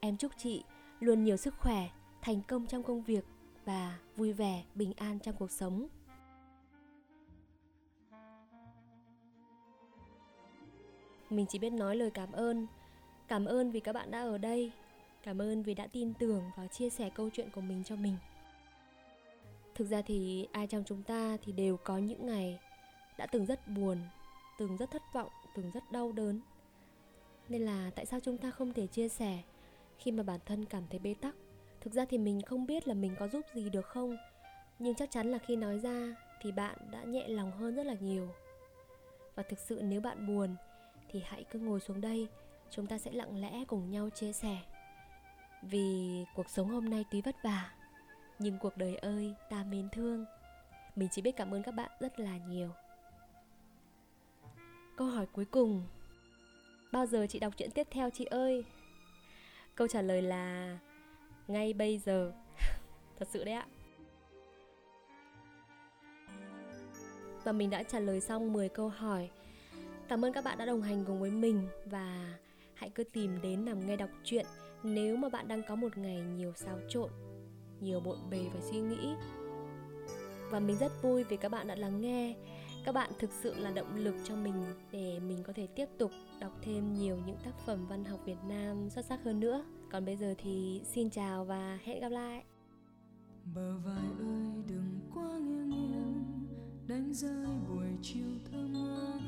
Em 0.00 0.16
chúc 0.16 0.32
chị 0.36 0.64
luôn 1.00 1.24
nhiều 1.24 1.36
sức 1.36 1.54
khỏe, 1.58 1.88
thành 2.22 2.40
công 2.48 2.66
trong 2.66 2.82
công 2.82 3.02
việc 3.02 3.24
và 3.64 3.98
vui 4.16 4.32
vẻ, 4.32 4.64
bình 4.74 4.92
an 4.96 5.18
trong 5.18 5.36
cuộc 5.38 5.50
sống. 5.50 5.88
Mình 11.30 11.46
chỉ 11.48 11.58
biết 11.58 11.70
nói 11.70 11.96
lời 11.96 12.10
cảm 12.10 12.32
ơn. 12.32 12.66
Cảm 13.28 13.44
ơn 13.44 13.70
vì 13.70 13.80
các 13.80 13.92
bạn 13.92 14.10
đã 14.10 14.20
ở 14.22 14.38
đây. 14.38 14.72
Cảm 15.22 15.42
ơn 15.42 15.62
vì 15.62 15.74
đã 15.74 15.86
tin 15.86 16.14
tưởng 16.14 16.42
và 16.56 16.66
chia 16.66 16.90
sẻ 16.90 17.10
câu 17.14 17.30
chuyện 17.32 17.50
của 17.50 17.60
mình 17.60 17.84
cho 17.84 17.96
mình. 17.96 18.16
Thực 19.74 19.84
ra 19.84 20.02
thì 20.02 20.48
ai 20.52 20.66
trong 20.66 20.84
chúng 20.86 21.02
ta 21.02 21.36
thì 21.42 21.52
đều 21.52 21.76
có 21.76 21.98
những 21.98 22.26
ngày 22.26 22.60
đã 23.18 23.26
từng 23.26 23.46
rất 23.46 23.68
buồn, 23.68 23.98
từng 24.58 24.76
rất 24.76 24.90
thất 24.90 25.02
vọng, 25.12 25.30
từng 25.56 25.70
rất 25.70 25.92
đau 25.92 26.12
đớn. 26.12 26.40
Nên 27.48 27.62
là 27.62 27.90
tại 27.94 28.06
sao 28.06 28.20
chúng 28.20 28.38
ta 28.38 28.50
không 28.50 28.72
thể 28.72 28.86
chia 28.86 29.08
sẻ 29.08 29.42
khi 29.98 30.12
mà 30.12 30.22
bản 30.22 30.40
thân 30.46 30.64
cảm 30.64 30.82
thấy 30.90 30.98
bế 30.98 31.14
tắc? 31.14 31.34
Thực 31.80 31.92
ra 31.92 32.04
thì 32.04 32.18
mình 32.18 32.42
không 32.42 32.66
biết 32.66 32.88
là 32.88 32.94
mình 32.94 33.14
có 33.18 33.28
giúp 33.28 33.40
gì 33.54 33.70
được 33.70 33.86
không, 33.86 34.16
nhưng 34.78 34.94
chắc 34.94 35.10
chắn 35.10 35.30
là 35.30 35.38
khi 35.38 35.56
nói 35.56 35.78
ra 35.78 36.16
thì 36.42 36.52
bạn 36.52 36.78
đã 36.90 37.02
nhẹ 37.02 37.28
lòng 37.28 37.52
hơn 37.52 37.74
rất 37.74 37.86
là 37.86 37.94
nhiều. 38.00 38.28
Và 39.34 39.42
thực 39.42 39.58
sự 39.58 39.80
nếu 39.84 40.00
bạn 40.00 40.26
buồn 40.26 40.56
thì 41.10 41.22
hãy 41.26 41.44
cứ 41.44 41.58
ngồi 41.58 41.80
xuống 41.80 42.00
đây, 42.00 42.28
chúng 42.70 42.86
ta 42.86 42.98
sẽ 42.98 43.12
lặng 43.12 43.40
lẽ 43.40 43.64
cùng 43.68 43.90
nhau 43.90 44.10
chia 44.10 44.32
sẻ. 44.32 44.58
Vì 45.62 46.24
cuộc 46.34 46.50
sống 46.50 46.68
hôm 46.68 46.90
nay 46.90 47.04
tuy 47.10 47.20
vất 47.20 47.36
vả, 47.42 47.72
nhưng 48.38 48.58
cuộc 48.58 48.76
đời 48.76 48.96
ơi 48.96 49.34
ta 49.50 49.64
mến 49.64 49.88
thương 49.88 50.24
mình 50.96 51.08
chỉ 51.12 51.22
biết 51.22 51.36
cảm 51.36 51.54
ơn 51.54 51.62
các 51.62 51.72
bạn 51.72 51.90
rất 52.00 52.20
là 52.20 52.38
nhiều 52.38 52.70
câu 54.96 55.06
hỏi 55.06 55.26
cuối 55.32 55.44
cùng. 55.44 55.82
Bao 56.92 57.06
giờ 57.06 57.26
chị 57.28 57.38
đọc 57.38 57.52
chuyện 57.56 57.70
tiếp 57.70 57.86
theo 57.90 58.10
chị 58.10 58.24
ơi? 58.24 58.64
Câu 59.74 59.88
trả 59.88 60.02
lời 60.02 60.22
là, 60.22 60.78
ngay 61.48 61.72
bây 61.72 61.98
giờ. 61.98 62.32
Thật 63.18 63.28
sự 63.32 63.44
đấy 63.44 63.54
ạ. 63.54 63.66
Và 67.44 67.52
mình 67.52 67.70
đã 67.70 67.82
trả 67.82 68.00
lời 68.00 68.20
xong 68.20 68.52
10 68.52 68.68
câu 68.68 68.88
hỏi. 68.88 69.30
Cảm 70.08 70.24
ơn 70.24 70.32
các 70.32 70.44
bạn 70.44 70.58
đã 70.58 70.66
đồng 70.66 70.82
hành 70.82 71.04
cùng 71.06 71.20
với 71.20 71.30
mình 71.30 71.68
và 71.84 72.38
hãy 72.74 72.90
cứ 72.90 73.04
tìm 73.04 73.42
đến 73.42 73.64
nằm 73.64 73.86
nghe 73.86 73.96
đọc 73.96 74.10
truyện 74.24 74.46
nếu 74.82 75.16
mà 75.16 75.28
bạn 75.28 75.48
đang 75.48 75.62
có 75.68 75.74
một 75.74 75.98
ngày 75.98 76.20
nhiều 76.20 76.52
xáo 76.52 76.78
trộn, 76.88 77.10
nhiều 77.80 78.00
bộn 78.00 78.18
bề 78.30 78.40
và 78.54 78.60
suy 78.60 78.80
nghĩ. 78.80 79.14
Và 80.50 80.60
mình 80.60 80.76
rất 80.76 80.92
vui 81.02 81.24
vì 81.24 81.36
các 81.36 81.48
bạn 81.48 81.66
đã 81.66 81.74
lắng 81.74 82.00
nghe 82.00 82.34
các 82.86 82.92
bạn 82.92 83.10
thực 83.18 83.30
sự 83.42 83.54
là 83.54 83.70
động 83.70 83.96
lực 83.96 84.14
cho 84.24 84.36
mình 84.36 84.64
để 84.92 85.20
mình 85.20 85.42
có 85.42 85.52
thể 85.52 85.66
tiếp 85.66 85.86
tục 85.98 86.10
đọc 86.40 86.52
thêm 86.62 86.94
nhiều 86.94 87.18
những 87.26 87.36
tác 87.44 87.52
phẩm 87.66 87.86
văn 87.86 88.04
học 88.04 88.20
Việt 88.24 88.38
Nam 88.48 88.90
xuất 88.90 89.04
sắc 89.04 89.24
hơn 89.24 89.40
nữa. 89.40 89.64
Còn 89.90 90.04
bây 90.04 90.16
giờ 90.16 90.34
thì 90.38 90.82
xin 90.84 91.10
chào 91.10 91.44
và 91.44 91.78
hẹn 91.84 92.00
gặp 92.00 92.08
lại. 92.08 92.44
Bờ 93.54 93.78
vai 93.84 94.04
ơi, 94.18 94.64
đừng 94.68 95.00
quá 95.14 95.38
nghiêng 95.38 95.68
nghiêng, 95.68 96.24
đánh 96.86 97.14
rơi 97.14 97.46
buổi 97.68 97.86
chiều 98.02 98.30
thơm 98.50 98.72
ngát. 98.72 99.20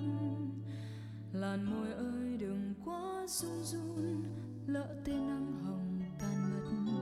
Làn 1.33 1.65
môi 1.65 1.93
ơi, 1.93 2.37
đừng 2.41 2.75
quá 2.85 3.27
run 3.29 3.63
run, 3.63 4.25
lỡ 4.67 4.97
tên 5.05 5.29
nắng 5.29 5.53
hồng 5.65 6.01
tan 6.21 6.53
mất. 6.53 6.95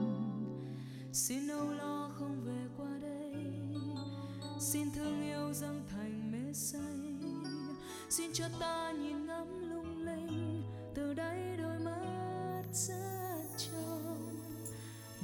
xin 1.13 1.47
âu 1.47 1.71
lo 1.71 2.11
không 2.13 2.41
về 2.45 2.67
qua 2.77 2.97
đây, 3.01 3.33
xin 4.59 4.91
thương 4.95 5.21
yêu 5.21 5.53
rằng 5.53 5.81
say. 6.57 6.81
Xin 8.09 8.31
cho 8.33 8.45
ta 8.59 8.91
nhìn 8.91 9.25
ngắm 9.25 9.69
lung 9.69 10.05
linh, 10.05 10.63
từ 10.95 11.13
đây 11.13 11.57
đôi 11.57 11.79
mắt 11.79 12.63
rất 12.73 13.43
trong 13.57 14.35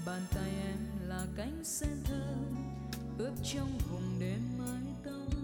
bàn 0.06 0.22
tay 0.36 0.50
em 0.50 1.08
là 1.08 1.26
cánh 1.36 1.64
sen 1.64 1.98
thơm, 2.04 2.56
ướp 3.18 3.34
trong 3.44 3.80
hồng 3.92 4.18
đêm 4.20 4.40
mái 4.58 4.82
tóc. 5.04 5.38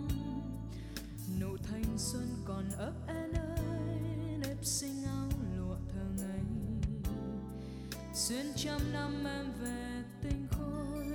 Nụ 1.41 1.57
thanh 1.57 1.97
xuân 1.97 2.27
còn 2.45 2.69
ấp 2.77 2.93
em 3.07 3.31
ơi, 3.33 3.99
nếp 4.39 4.65
sinh 4.65 5.03
áo 5.05 5.29
lụa 5.57 5.75
thơ 5.93 6.05
ngây. 6.17 6.41
Xuyên 8.13 8.45
trăm 8.55 8.93
năm 8.93 9.23
em 9.27 9.51
về 9.61 10.03
tinh 10.21 10.47
khôi, 10.51 11.07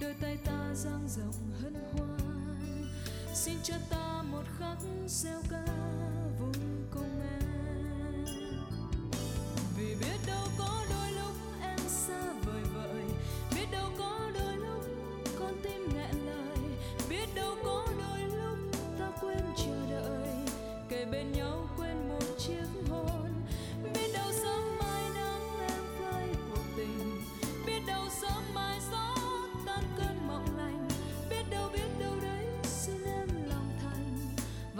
đôi 0.00 0.14
tay 0.20 0.36
ta 0.44 0.74
dang 0.74 1.08
rộng 1.08 1.52
xin 3.38 3.58
cho 3.62 3.74
ta 3.90 4.22
một 4.32 4.42
khắc 4.58 4.78
gieo 5.06 5.40
ca. 5.50 5.64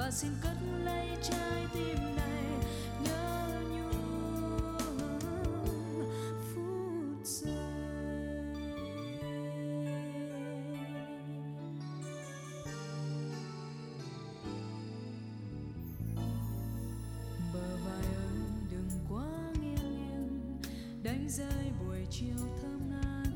và 0.08 0.12
xin 0.12 0.30
cất 0.42 0.56
lấy 0.84 1.08
trái 1.22 1.66
tim 1.74 1.96
này, 2.16 2.44
nhớ 3.04 3.48
nhung 3.70 4.58
phút 6.54 7.26
giây. 7.26 7.54
Bờ 17.54 17.76
vai 17.84 18.06
ơi 18.14 18.38
đừng 18.70 18.88
quá 19.08 19.52
nghiêng 19.60 19.96
nghiêng, 19.96 20.60
đánh 21.02 21.28
rơi 21.28 21.72
buổi 21.80 22.06
chiều 22.10 22.36
thơm 22.62 22.90
ngát. 22.90 23.32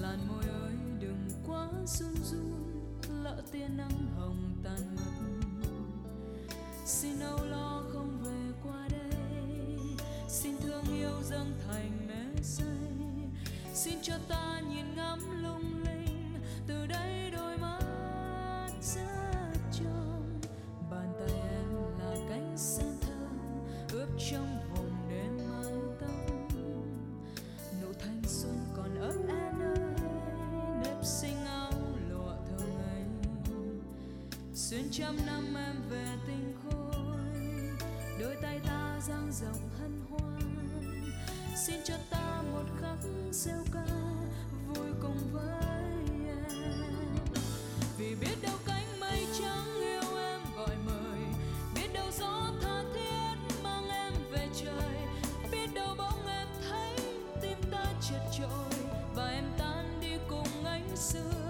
Làn 0.00 0.28
môi 0.28 0.44
ơi 0.44 0.72
đừng 1.00 1.28
quá 1.46 1.68
run 1.86 2.14
run, 2.24 2.82
lỡ 3.22 3.42
tia 3.52 3.68
nắng 3.68 4.06
hồng 4.16 4.56
tan 4.64 4.96
mất 4.96 5.31
xin 6.92 7.20
âu 7.20 7.44
lo 7.44 7.82
không 7.92 8.18
về 8.22 8.52
qua 8.64 8.88
đây, 8.90 9.18
xin 10.28 10.56
thương 10.62 10.84
yêu 10.94 11.22
dâng 11.22 11.52
thành 11.66 12.08
mê 12.08 12.42
say. 12.42 12.66
Xin 13.74 13.94
cho 14.02 14.14
ta 14.28 14.60
nhìn 14.70 14.94
ngắm 14.96 15.42
lung 15.42 15.84
linh 15.84 16.34
từ 16.66 16.86
đây 16.86 17.30
đôi 17.30 17.58
mắt 17.58 17.80
rất 18.82 19.52
trong 19.72 20.40
bàn 20.90 21.12
tay 21.18 21.40
em 21.40 21.74
là 21.98 22.16
cánh 22.28 22.52
sen 22.56 22.96
thơm 23.00 23.38
ướp 23.92 24.08
trong 24.30 24.58
vùng 24.74 25.10
đêm 25.10 25.38
mái 25.50 25.72
tóc 26.00 26.58
nụ 27.82 27.92
thanh 28.00 28.22
xuân 28.26 28.58
còn 28.76 29.00
ấp 29.00 29.14
em 29.28 29.60
ơi 29.60 29.94
nếp 30.84 31.04
sinh 31.04 31.44
áo 31.46 31.72
lụa 32.10 32.34
thường 32.48 32.76
ấy 32.76 33.04
xuyên 34.54 34.88
trăm 34.90 35.16
năm 35.26 35.54
em 35.56 35.76
về 35.90 36.06
tình 36.26 36.54
khôi 36.62 36.81
đôi 38.22 38.36
tay 38.42 38.60
ta 38.66 39.00
dang 39.08 39.32
rộng 39.32 39.70
hân 39.78 40.02
hoan. 40.10 40.70
Xin 41.56 41.80
cho 41.84 41.94
ta 42.10 42.42
một 42.52 42.64
khắc 42.80 42.98
reo 43.32 43.64
ca 43.72 43.86
vui 44.66 44.86
cùng 45.02 45.32
với 45.32 45.54
em. 46.26 46.82
Vì 47.98 48.14
biết 48.14 48.42
đâu 48.42 48.56
cánh 48.66 49.00
mây 49.00 49.26
trắng 49.38 49.74
yêu 49.80 50.16
em 50.18 50.40
gọi 50.56 50.76
mời, 50.86 51.20
biết 51.74 51.92
đâu 51.94 52.06
gió 52.18 52.50
tha 52.62 52.82
thiết 52.94 53.62
mang 53.62 53.88
em 53.88 54.12
về 54.30 54.48
trời, 54.64 54.96
biết 55.52 55.74
đâu 55.74 55.94
bóng 55.98 56.26
em 56.26 56.48
thấy 56.68 56.96
tim 57.42 57.58
ta 57.70 57.84
chật 58.10 58.22
trội 58.38 58.78
và 59.14 59.26
em 59.26 59.44
tan 59.58 60.00
đi 60.00 60.16
cùng 60.28 60.64
ánh 60.64 60.96
sương. 60.96 61.41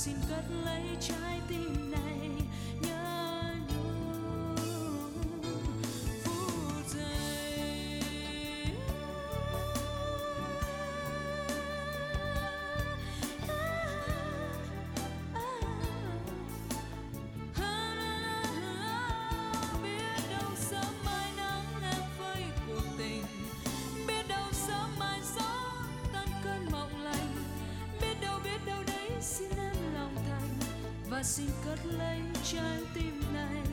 Xin 0.00 0.16
cất 0.28 0.59
và 31.20 31.24
xin 31.24 31.46
cất 31.64 31.86
lấy 31.86 32.20
trái 32.44 32.80
tim 32.94 33.20
này. 33.34 33.69